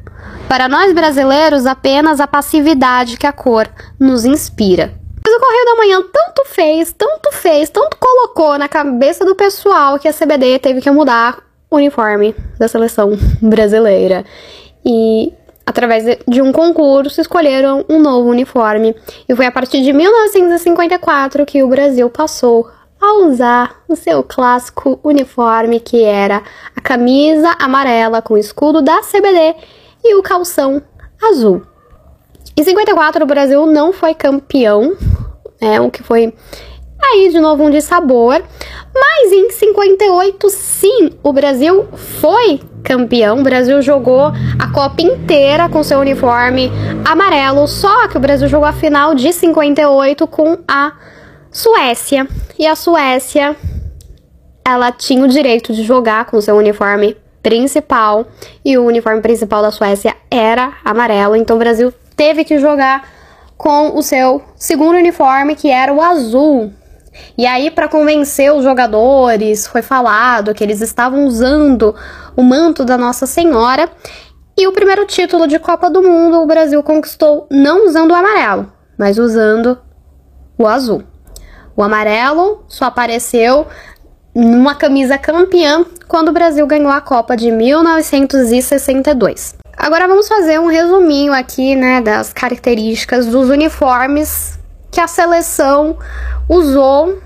Para 0.50 0.68
nós 0.68 0.94
brasileiros, 0.94 1.66
apenas 1.66 2.20
a 2.20 2.28
passividade 2.28 3.16
que 3.16 3.26
a 3.26 3.32
cor 3.32 3.70
nos 3.98 4.26
inspira. 4.26 4.99
Mas 5.30 5.38
o 5.38 5.40
Correio 5.42 5.66
da 5.66 5.76
Manhã 5.76 6.02
tanto 6.12 6.44
fez, 6.46 6.92
tanto 6.92 7.32
fez, 7.32 7.70
tanto 7.70 7.98
colocou 7.98 8.58
na 8.58 8.68
cabeça 8.68 9.24
do 9.24 9.36
pessoal 9.36 10.00
que 10.00 10.08
a 10.08 10.14
CBD 10.14 10.58
teve 10.58 10.82
que 10.82 10.90
mudar 10.90 11.44
o 11.70 11.76
uniforme 11.76 12.36
da 12.58 12.68
seleção 12.68 13.12
brasileira. 13.40 14.26
E 14.84 15.32
através 15.68 16.18
de 16.28 16.42
um 16.42 16.52
concurso 16.52 17.22
escolheram 17.22 17.86
um 17.88 18.00
novo 18.00 18.28
uniforme. 18.28 18.96
E 19.28 19.36
foi 19.36 19.46
a 19.46 19.52
partir 19.52 19.84
de 19.84 19.94
1954 19.94 21.46
que 21.46 21.62
o 21.62 21.68
Brasil 21.68 22.10
passou 22.10 22.68
a 23.00 23.14
usar 23.20 23.84
o 23.88 23.96
seu 23.96 24.24
clássico 24.24 25.00
uniforme, 25.04 25.80
que 25.80 26.02
era 26.02 26.42
a 26.76 26.82
camisa 26.82 27.56
amarela 27.60 28.20
com 28.20 28.36
escudo 28.36 28.82
da 28.82 29.02
CBD 29.02 29.56
e 30.04 30.16
o 30.16 30.24
calção 30.24 30.82
azul. 31.22 31.62
Em 32.58 32.64
54 32.64 33.24
o 33.24 33.28
Brasil 33.28 33.68
não 33.68 33.94
foi 33.94 34.16
campeão 34.16 34.98
né? 35.62 35.80
O 35.82 35.90
que 35.90 36.04
foi 36.04 36.34
aí 37.02 37.30
de 37.30 37.40
novo 37.40 37.64
um 37.64 37.70
de 37.70 37.82
sabor. 37.82 38.44
Mas 38.94 39.32
em 39.32 39.50
58, 39.52 40.50
sim, 40.50 41.12
o 41.24 41.32
Brasil 41.32 41.88
foi 41.94 42.60
campeão. 42.84 43.40
O 43.40 43.44
Brasil 43.44 43.82
jogou 43.82 44.32
a 44.58 44.72
Copa 44.74 45.02
inteira 45.02 45.70
com 45.70 45.84
seu 45.84 46.00
uniforme 46.00 46.72
amarelo, 47.06 47.68
só 47.68 48.08
que 48.08 48.18
o 48.18 48.20
Brasil 48.20 48.48
jogou 48.48 48.68
a 48.68 48.74
final 48.74 49.14
de 49.14 49.32
58 49.32 50.28
com 50.28 50.58
a 50.68 50.94
Suécia. 51.52 52.28
E 52.58 52.66
a 52.66 52.76
Suécia, 52.76 53.56
ela 54.66 54.92
tinha 54.92 55.24
o 55.24 55.28
direito 55.28 55.74
de 55.74 55.84
jogar 55.84 56.26
com 56.26 56.42
seu 56.42 56.56
uniforme 56.56 57.16
principal, 57.42 58.28
e 58.66 58.78
o 58.78 58.86
uniforme 58.86 59.22
principal 59.22 59.62
da 59.62 59.72
Suécia 59.72 60.14
era 60.30 60.74
amarelo, 60.84 61.38
então 61.38 61.56
o 61.56 61.60
Brasil 61.60 61.94
teve 62.16 62.44
que 62.44 62.60
jogar 62.60 63.08
com 63.60 63.96
o 63.98 64.02
seu 64.02 64.42
segundo 64.56 64.96
uniforme, 64.96 65.54
que 65.54 65.70
era 65.70 65.94
o 65.94 66.02
azul. 66.02 66.72
E 67.38 67.46
aí, 67.46 67.70
para 67.70 67.90
convencer 67.90 68.54
os 68.54 68.64
jogadores, 68.64 69.68
foi 69.68 69.82
falado 69.82 70.54
que 70.54 70.64
eles 70.64 70.80
estavam 70.80 71.26
usando 71.26 71.94
o 72.38 72.42
manto 72.42 72.86
da 72.86 72.98
Nossa 72.98 73.28
Senhora. 73.28 73.90
E 74.58 74.66
o 74.66 74.72
primeiro 74.72 75.06
título 75.06 75.46
de 75.46 75.60
Copa 75.60 75.90
do 75.90 76.02
Mundo 76.02 76.42
o 76.42 76.46
Brasil 76.46 76.82
conquistou 76.82 77.48
não 77.52 77.86
usando 77.86 78.12
o 78.12 78.16
amarelo, 78.16 78.72
mas 78.98 79.18
usando 79.18 79.78
o 80.58 80.66
azul. 80.66 81.04
O 81.76 81.84
amarelo 81.84 82.64
só 82.66 82.86
apareceu 82.86 83.68
numa 84.34 84.74
camisa 84.74 85.18
campeã 85.18 85.86
quando 86.08 86.30
o 86.30 86.34
Brasil 86.34 86.66
ganhou 86.66 86.92
a 86.92 87.02
Copa 87.02 87.36
de 87.36 87.52
1962. 87.52 89.60
Agora 89.82 90.10
vamos 90.10 90.28
fazer 90.28 90.60
um 90.60 90.68
resuminho 90.68 91.32
aqui, 91.32 91.74
né, 91.74 92.02
das 92.02 92.34
características 92.34 93.28
dos 93.28 93.50
uniformes 93.50 94.60
que 94.92 95.00
a 95.00 95.08
seleção 95.08 95.98
usou 96.50 97.18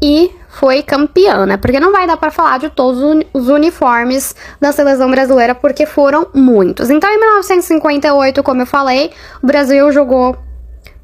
e 0.00 0.30
foi 0.48 0.82
campeã, 0.82 1.44
né? 1.44 1.58
Porque 1.58 1.78
não 1.78 1.92
vai 1.92 2.06
dar 2.06 2.16
para 2.16 2.30
falar 2.30 2.58
de 2.58 2.70
todos 2.70 3.02
os 3.34 3.48
uniformes 3.48 4.34
da 4.58 4.72
seleção 4.72 5.10
brasileira 5.10 5.54
porque 5.54 5.84
foram 5.84 6.28
muitos. 6.32 6.88
Então, 6.88 7.10
em 7.10 7.20
1958, 7.20 8.42
como 8.42 8.62
eu 8.62 8.66
falei, 8.66 9.12
o 9.42 9.46
Brasil 9.46 9.92
jogou 9.92 10.34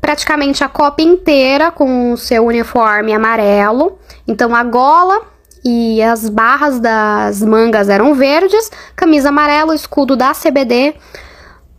praticamente 0.01 0.65
a 0.65 0.69
Copa 0.69 1.03
inteira 1.03 1.71
com 1.71 2.13
o 2.13 2.17
seu 2.17 2.47
uniforme 2.47 3.13
amarelo. 3.13 3.99
Então, 4.27 4.57
a 4.57 4.65
gola 4.65 5.34
e 5.65 6.03
as 6.03 6.29
barras 6.29 6.79
das 6.79 7.43
mangas 7.43 7.89
eram 7.89 8.15
verdes, 8.15 8.71
camisa 8.95 9.31
amarela, 9.31 9.75
escudo 9.75 10.15
da 10.15 10.33
CBD, 10.33 10.95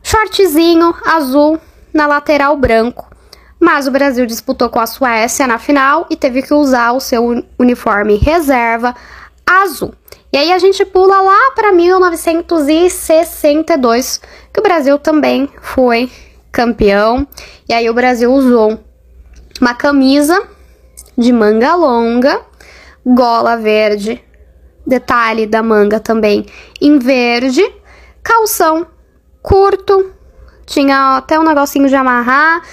shortzinho 0.02 0.96
azul 1.06 1.60
na 1.94 2.08
lateral 2.08 2.58
branco. 2.58 3.08
Mas 3.60 3.86
o 3.88 3.92
Brasil 3.92 4.26
disputou 4.26 4.70
com 4.70 4.80
a 4.80 4.88
Suécia 4.88 5.46
na 5.48 5.60
final 5.60 6.08
e 6.10 6.16
teve 6.16 6.42
que 6.42 6.54
usar 6.54 6.94
o 6.94 7.00
seu 7.00 7.44
uniforme 7.58 8.18
reserva 8.18 8.94
azul. 9.46 9.94
E 10.34 10.38
aí 10.38 10.52
a 10.52 10.60
gente 10.60 10.84
pula 10.86 11.22
lá 11.22 11.52
para 11.56 11.72
1962, 11.72 14.20
que 14.52 14.60
o 14.60 14.64
Brasil 14.64 15.00
também 15.00 15.48
foi 15.62 16.12
campeão. 16.52 17.26
E 17.70 17.74
aí 17.74 17.90
o 17.90 17.94
Brasil 17.94 18.34
usou 18.34 18.78
uma 19.62 19.74
camisa 19.74 20.46
de 21.18 21.32
manga 21.32 21.74
longa, 21.76 22.42
gola 23.06 23.56
verde, 23.56 24.24
detalhe 24.86 25.46
da 25.46 25.62
manga 25.62 26.00
também 26.00 26.46
em 26.82 26.98
verde, 26.98 27.62
calção 28.24 28.88
curto, 29.42 30.12
tinha 30.66 31.18
até 31.18 31.40
um 31.40 31.44
negocinho 31.44 31.88
de 31.88 31.96
amarrar, 31.96 32.64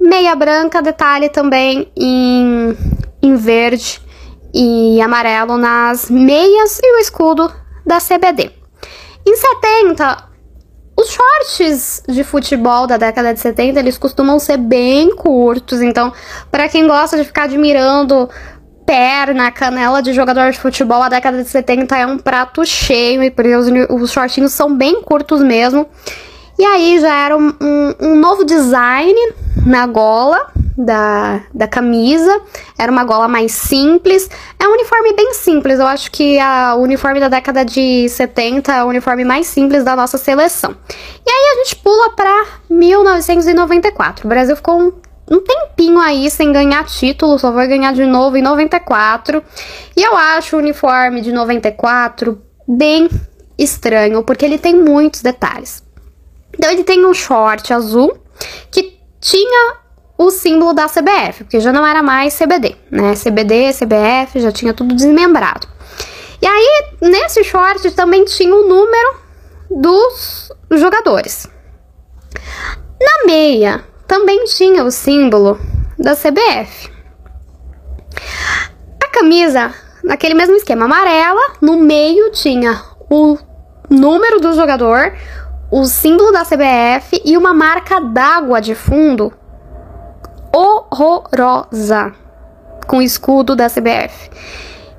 meia 0.00 0.34
branca, 0.34 0.82
detalhe 0.82 1.30
também 1.30 1.90
em, 1.96 2.76
em 3.22 3.36
verde 3.36 4.02
e 4.52 5.00
amarelo 5.00 5.56
nas 5.56 6.10
meias 6.10 6.78
e 6.82 6.96
o 6.96 6.98
escudo 6.98 7.50
da 7.86 7.98
CBD. 7.98 8.52
Em 9.26 9.34
70, 9.34 10.28
os 10.96 11.10
shorts 11.10 12.02
de 12.06 12.22
futebol 12.22 12.86
da 12.86 12.96
década 12.96 13.34
de 13.34 13.40
70, 13.40 13.80
eles 13.80 13.98
costumam 13.98 14.38
ser 14.38 14.58
bem 14.58 15.14
curtos, 15.16 15.80
então, 15.80 16.12
para 16.50 16.68
quem 16.68 16.86
gosta 16.86 17.16
de 17.16 17.24
ficar 17.24 17.44
admirando 17.44 18.28
perna, 18.86 19.50
canela 19.50 20.02
de 20.02 20.12
jogador 20.12 20.50
de 20.50 20.58
futebol, 20.58 21.02
a 21.02 21.08
década 21.08 21.42
de 21.42 21.48
70 21.48 21.96
é 21.96 22.06
um 22.06 22.18
prato 22.18 22.64
cheio 22.64 23.22
e 23.22 23.30
por 23.30 23.46
isso 23.46 23.72
os, 23.90 24.02
os 24.02 24.12
shortinhos 24.12 24.52
são 24.52 24.74
bem 24.74 25.02
curtos 25.02 25.42
mesmo. 25.42 25.86
E 26.58 26.64
aí 26.64 27.00
já 27.00 27.12
era 27.12 27.36
um, 27.36 27.52
um, 27.60 27.94
um 28.00 28.14
novo 28.16 28.44
design 28.44 29.18
na 29.66 29.86
gola 29.86 30.52
da, 30.76 31.42
da 31.52 31.66
camisa. 31.66 32.40
Era 32.78 32.90
uma 32.90 33.04
gola 33.04 33.26
mais 33.26 33.52
simples. 33.52 34.28
É 34.58 34.68
um 34.68 34.72
uniforme 34.72 35.12
bem 35.14 35.32
simples. 35.34 35.80
Eu 35.80 35.86
acho 35.86 36.10
que 36.10 36.38
a, 36.38 36.74
o 36.76 36.82
uniforme 36.82 37.18
da 37.18 37.28
década 37.28 37.64
de 37.64 38.08
70 38.08 38.72
é 38.72 38.84
o 38.84 38.88
uniforme 38.88 39.24
mais 39.24 39.46
simples 39.46 39.84
da 39.84 39.96
nossa 39.96 40.18
seleção. 40.18 40.76
E 41.26 41.30
aí 41.30 41.52
a 41.52 41.64
gente 41.64 41.76
pula 41.76 42.10
para 42.10 42.46
1994. 42.70 44.24
O 44.24 44.28
Brasil 44.28 44.54
ficou 44.54 44.80
um 44.80 44.92
um 45.30 45.40
tempinho 45.40 45.98
aí 45.98 46.30
sem 46.30 46.52
ganhar 46.52 46.84
título, 46.84 47.38
só 47.38 47.50
vai 47.50 47.66
ganhar 47.66 47.92
de 47.92 48.04
novo 48.04 48.36
em 48.36 48.42
94. 48.42 49.42
E 49.96 50.02
eu 50.02 50.16
acho 50.16 50.56
o 50.56 50.58
uniforme 50.58 51.20
de 51.20 51.32
94 51.32 52.40
bem 52.68 53.08
estranho, 53.58 54.22
porque 54.22 54.44
ele 54.44 54.58
tem 54.58 54.74
muitos 54.74 55.22
detalhes. 55.22 55.82
Então 56.52 56.70
ele 56.70 56.84
tem 56.84 57.04
um 57.04 57.14
short 57.14 57.72
azul 57.72 58.16
que 58.70 58.98
tinha 59.20 59.76
o 60.16 60.30
símbolo 60.30 60.72
da 60.72 60.86
CBF, 60.86 61.44
porque 61.44 61.58
já 61.58 61.72
não 61.72 61.84
era 61.84 62.02
mais 62.02 62.38
CBD, 62.38 62.76
né? 62.90 63.14
CBD, 63.14 63.72
CBF, 63.72 64.40
já 64.40 64.52
tinha 64.52 64.72
tudo 64.72 64.94
desmembrado. 64.94 65.66
E 66.40 66.46
aí, 66.46 66.84
nesse 67.00 67.42
short 67.42 67.90
também 67.92 68.24
tinha 68.24 68.54
o 68.54 68.68
número 68.68 69.16
dos 69.70 70.52
jogadores. 70.70 71.48
Na 73.00 73.26
meia 73.26 73.84
também 74.06 74.44
tinha 74.44 74.84
o 74.84 74.90
símbolo 74.90 75.58
da 75.98 76.14
CBF. 76.14 76.90
A 79.02 79.08
camisa, 79.08 79.72
naquele 80.02 80.34
mesmo 80.34 80.56
esquema 80.56 80.84
amarela, 80.84 81.54
no 81.60 81.76
meio 81.76 82.30
tinha 82.30 82.80
o 83.10 83.38
número 83.88 84.40
do 84.40 84.54
jogador, 84.54 85.12
o 85.70 85.84
símbolo 85.86 86.32
da 86.32 86.44
CBF 86.44 87.20
e 87.24 87.36
uma 87.36 87.52
marca 87.52 88.00
d'água 88.00 88.60
de 88.60 88.74
fundo 88.74 89.32
horrorosa 90.52 92.12
com 92.86 92.98
o 92.98 93.02
escudo 93.02 93.56
da 93.56 93.68
CBF. 93.68 94.30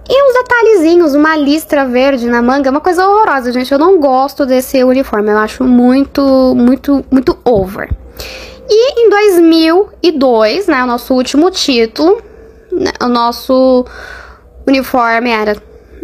E 0.08 0.30
uns 0.30 0.34
detalhezinhos, 0.34 1.16
uma 1.16 1.36
listra 1.36 1.86
verde 1.86 2.28
na 2.28 2.42
manga, 2.42 2.70
uma 2.70 2.82
coisa 2.82 3.08
horrorosa, 3.08 3.52
gente. 3.52 3.72
Eu 3.72 3.80
não 3.80 4.00
gosto 4.00 4.46
desse 4.46 4.84
uniforme, 4.84 5.32
eu 5.32 5.38
acho 5.38 5.64
muito, 5.64 6.54
muito, 6.56 7.04
muito 7.10 7.38
over. 7.44 7.90
E 8.70 9.02
em 9.02 9.10
2002, 9.10 10.68
né, 10.68 10.84
o 10.84 10.88
nosso 10.88 11.14
último 11.14 11.52
título, 11.52 12.22
né, 12.72 12.92
o 13.02 13.08
nosso 13.08 13.86
uniforme 14.68 15.30
era 15.30 15.56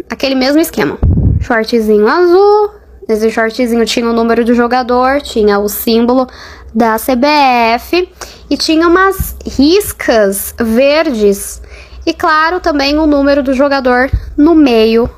aquele 0.08 0.34
mesmo 0.34 0.60
esquema. 0.60 0.98
Shortzinho 1.40 2.06
azul, 2.06 2.70
nesse 3.08 3.30
shortzinho 3.30 3.84
tinha 3.84 4.08
o 4.08 4.12
número 4.12 4.44
do 4.44 4.54
jogador, 4.54 5.20
tinha 5.20 5.58
o 5.58 5.68
símbolo 5.68 6.26
da 6.74 6.96
CBF 6.96 8.08
e 8.48 8.56
tinha 8.56 8.86
umas 8.86 9.36
riscas 9.44 10.54
verdes 10.58 11.60
e 12.04 12.12
claro, 12.12 12.58
também 12.58 12.98
o 12.98 13.06
número 13.06 13.42
do 13.42 13.54
jogador 13.54 14.10
no 14.36 14.54
meio 14.54 15.08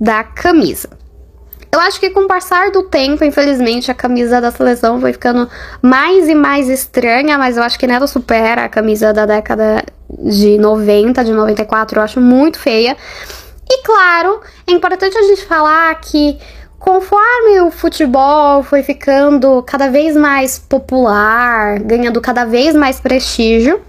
da 0.00 0.24
camisa. 0.24 0.99
Eu 1.72 1.78
acho 1.78 2.00
que 2.00 2.10
com 2.10 2.20
o 2.20 2.26
passar 2.26 2.70
do 2.72 2.82
tempo, 2.82 3.24
infelizmente, 3.24 3.90
a 3.90 3.94
camisa 3.94 4.40
da 4.40 4.50
seleção 4.50 5.00
foi 5.00 5.12
ficando 5.12 5.48
mais 5.80 6.28
e 6.28 6.34
mais 6.34 6.68
estranha, 6.68 7.38
mas 7.38 7.56
eu 7.56 7.62
acho 7.62 7.78
que 7.78 7.86
nada 7.86 8.06
supera 8.08 8.64
a 8.64 8.68
camisa 8.68 9.12
da 9.12 9.24
década 9.24 9.84
de 10.18 10.58
90, 10.58 11.24
de 11.24 11.32
94, 11.32 11.98
eu 11.98 12.02
acho 12.02 12.20
muito 12.20 12.58
feia. 12.58 12.96
E 13.68 13.82
claro, 13.84 14.40
é 14.66 14.72
importante 14.72 15.16
a 15.16 15.22
gente 15.22 15.46
falar 15.46 15.94
que 16.00 16.36
conforme 16.76 17.60
o 17.60 17.70
futebol 17.70 18.64
foi 18.64 18.82
ficando 18.82 19.62
cada 19.62 19.88
vez 19.88 20.16
mais 20.16 20.58
popular, 20.58 21.78
ganhando 21.78 22.20
cada 22.20 22.44
vez 22.44 22.74
mais 22.74 22.98
prestígio, 22.98 23.80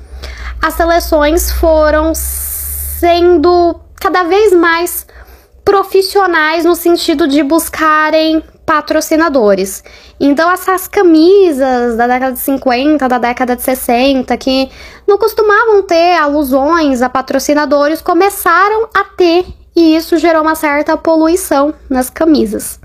as 0.62 0.76
seleções 0.76 1.52
foram 1.52 2.14
sendo 2.14 3.80
cada 4.00 4.24
vez 4.24 4.54
mais 4.54 5.08
profissionais 5.64 6.66
no 6.66 6.76
sentido 6.76 7.28
de 7.28 7.44
buscarem 7.44 8.44
patrocinadores. 8.66 9.84
Então, 10.20 10.50
essas 10.52 10.88
camisas 10.88 11.98
da 11.98 12.08
década 12.08 12.34
de 12.34 12.40
50, 12.40 13.08
da 13.08 13.18
década 13.18 13.56
de 13.56 13.62
60, 13.62 14.36
que 14.38 14.70
não 15.08 15.18
costumavam 15.18 15.84
ter 15.84 16.16
alusões 16.18 17.02
a 17.02 17.10
patrocinadores, 17.10 18.02
começaram 18.02 18.88
a 18.94 19.04
ter, 19.04 19.46
e 19.76 19.96
isso 19.96 20.18
gerou 20.18 20.42
uma 20.42 20.56
certa 20.56 20.96
poluição 20.96 21.74
nas 21.90 22.10
camisas. 22.10 22.80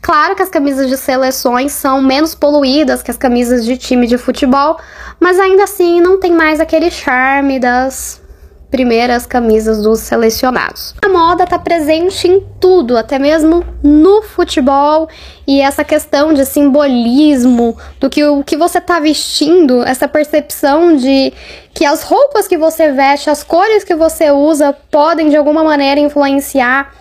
Claro 0.00 0.34
que 0.34 0.42
as 0.42 0.48
camisas 0.48 0.88
de 0.88 0.96
seleções 0.96 1.72
são 1.72 2.00
menos 2.00 2.34
poluídas 2.34 3.02
que 3.02 3.10
as 3.10 3.16
camisas 3.16 3.64
de 3.64 3.76
time 3.76 4.06
de 4.06 4.16
futebol, 4.16 4.78
mas 5.20 5.38
ainda 5.38 5.64
assim 5.64 6.00
não 6.00 6.18
tem 6.18 6.32
mais 6.32 6.60
aquele 6.60 6.90
charme 6.90 7.58
das 7.58 8.20
primeiras 8.70 9.26
camisas 9.26 9.82
dos 9.82 10.00
selecionados. 10.00 10.94
A 11.02 11.08
moda 11.08 11.44
está 11.44 11.58
presente 11.58 12.28
em 12.28 12.44
tudo, 12.60 12.96
até 12.96 13.18
mesmo 13.18 13.64
no 13.82 14.22
futebol, 14.22 15.08
e 15.46 15.60
essa 15.60 15.82
questão 15.82 16.34
de 16.34 16.44
simbolismo, 16.44 17.76
do 17.98 18.10
que 18.10 18.24
o 18.24 18.44
que 18.44 18.56
você 18.56 18.78
está 18.78 19.00
vestindo, 19.00 19.82
essa 19.82 20.06
percepção 20.06 20.96
de 20.96 21.32
que 21.72 21.84
as 21.84 22.02
roupas 22.02 22.46
que 22.46 22.58
você 22.58 22.92
veste, 22.92 23.30
as 23.30 23.42
cores 23.42 23.84
que 23.84 23.94
você 23.94 24.30
usa 24.30 24.76
podem 24.90 25.30
de 25.30 25.36
alguma 25.36 25.64
maneira 25.64 26.00
influenciar 26.00 26.92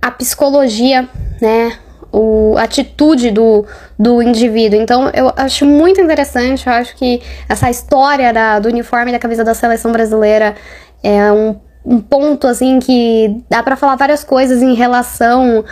a 0.00 0.10
psicologia, 0.10 1.08
né? 1.40 1.78
O, 2.14 2.56
a 2.58 2.64
atitude 2.64 3.30
do, 3.30 3.64
do 3.98 4.20
indivíduo. 4.20 4.78
Então, 4.78 5.10
eu 5.14 5.32
acho 5.34 5.64
muito 5.64 5.98
interessante. 5.98 6.66
Eu 6.66 6.72
acho 6.74 6.94
que 6.94 7.22
essa 7.48 7.70
história 7.70 8.34
da, 8.34 8.58
do 8.58 8.68
uniforme 8.68 9.12
da 9.12 9.18
camisa 9.18 9.42
da 9.42 9.54
seleção 9.54 9.92
brasileira 9.92 10.54
é 11.02 11.32
um, 11.32 11.56
um 11.84 12.00
ponto 12.00 12.46
assim 12.46 12.78
que 12.78 13.42
dá 13.50 13.62
para 13.62 13.76
falar 13.76 13.96
várias 13.96 14.22
coisas 14.22 14.62
em 14.62 14.74
relação 14.74 15.64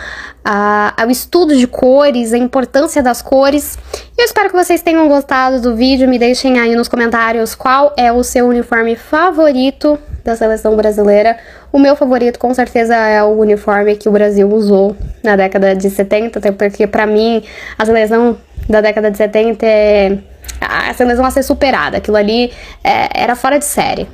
a, 0.43 0.93
ao 1.01 1.09
estudo 1.09 1.55
de 1.55 1.65
cores, 1.65 2.33
a 2.33 2.37
importância 2.37 3.01
das 3.01 3.21
cores. 3.21 3.77
Eu 4.17 4.25
espero 4.25 4.49
que 4.49 4.55
vocês 4.55 4.81
tenham 4.81 5.07
gostado 5.07 5.61
do 5.61 5.75
vídeo. 5.75 6.09
Me 6.09 6.19
deixem 6.19 6.59
aí 6.59 6.75
nos 6.75 6.87
comentários 6.87 7.55
qual 7.55 7.93
é 7.95 8.11
o 8.11 8.23
seu 8.23 8.47
uniforme 8.47 8.95
favorito 8.95 9.97
da 10.23 10.35
seleção 10.35 10.75
brasileira. 10.75 11.37
O 11.71 11.79
meu 11.79 11.95
favorito 11.95 12.37
com 12.37 12.53
certeza 12.53 12.95
é 12.95 13.23
o 13.23 13.39
uniforme 13.39 13.95
que 13.95 14.09
o 14.09 14.11
Brasil 14.11 14.49
usou 14.49 14.95
na 15.23 15.35
década 15.35 15.75
de 15.75 15.89
70, 15.89 16.39
até 16.39 16.51
porque 16.51 16.85
para 16.85 17.07
mim 17.07 17.41
a 17.77 17.85
seleção 17.85 18.37
da 18.69 18.81
década 18.81 19.09
de 19.09 19.17
70 19.17 19.65
é 19.65 20.17
a 20.59 20.93
seleção 20.93 21.25
a 21.25 21.31
ser 21.31 21.43
superada. 21.43 21.97
Aquilo 21.97 22.17
ali 22.17 22.51
é, 22.83 23.23
era 23.23 23.35
fora 23.35 23.57
de 23.57 23.65
série 23.65 24.07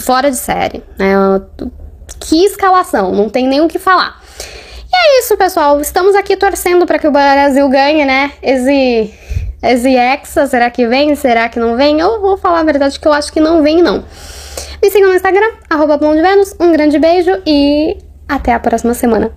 fora 0.00 0.30
de 0.30 0.36
série, 0.36 0.82
né? 0.98 1.14
Que 2.20 2.44
escalação, 2.44 3.12
não 3.12 3.28
tem 3.28 3.46
nem 3.46 3.60
o 3.60 3.68
que 3.68 3.78
falar. 3.78 4.20
E 4.92 4.96
é 4.96 5.20
isso, 5.20 5.36
pessoal. 5.36 5.80
Estamos 5.80 6.14
aqui 6.14 6.36
torcendo 6.36 6.86
para 6.86 6.98
que 6.98 7.06
o 7.06 7.10
Brasil 7.10 7.68
ganhe, 7.68 8.04
né? 8.04 8.32
Esse, 8.42 9.12
esse 9.62 9.94
Hexa, 9.94 10.46
será 10.46 10.70
que 10.70 10.86
vem? 10.86 11.14
Será 11.14 11.48
que 11.48 11.58
não 11.58 11.76
vem? 11.76 12.00
Eu 12.00 12.20
vou 12.20 12.36
falar 12.36 12.60
a 12.60 12.64
verdade 12.64 12.98
que 12.98 13.06
eu 13.06 13.12
acho 13.12 13.32
que 13.32 13.40
não 13.40 13.62
vem, 13.62 13.82
não. 13.82 14.04
Me 14.82 14.90
sigam 14.90 15.10
no 15.10 15.16
Instagram, 15.16 15.50
arroba 15.68 15.98
Um 16.60 16.72
grande 16.72 16.98
beijo 16.98 17.30
e 17.46 17.98
até 18.28 18.52
a 18.52 18.60
próxima 18.60 18.94
semana. 18.94 19.32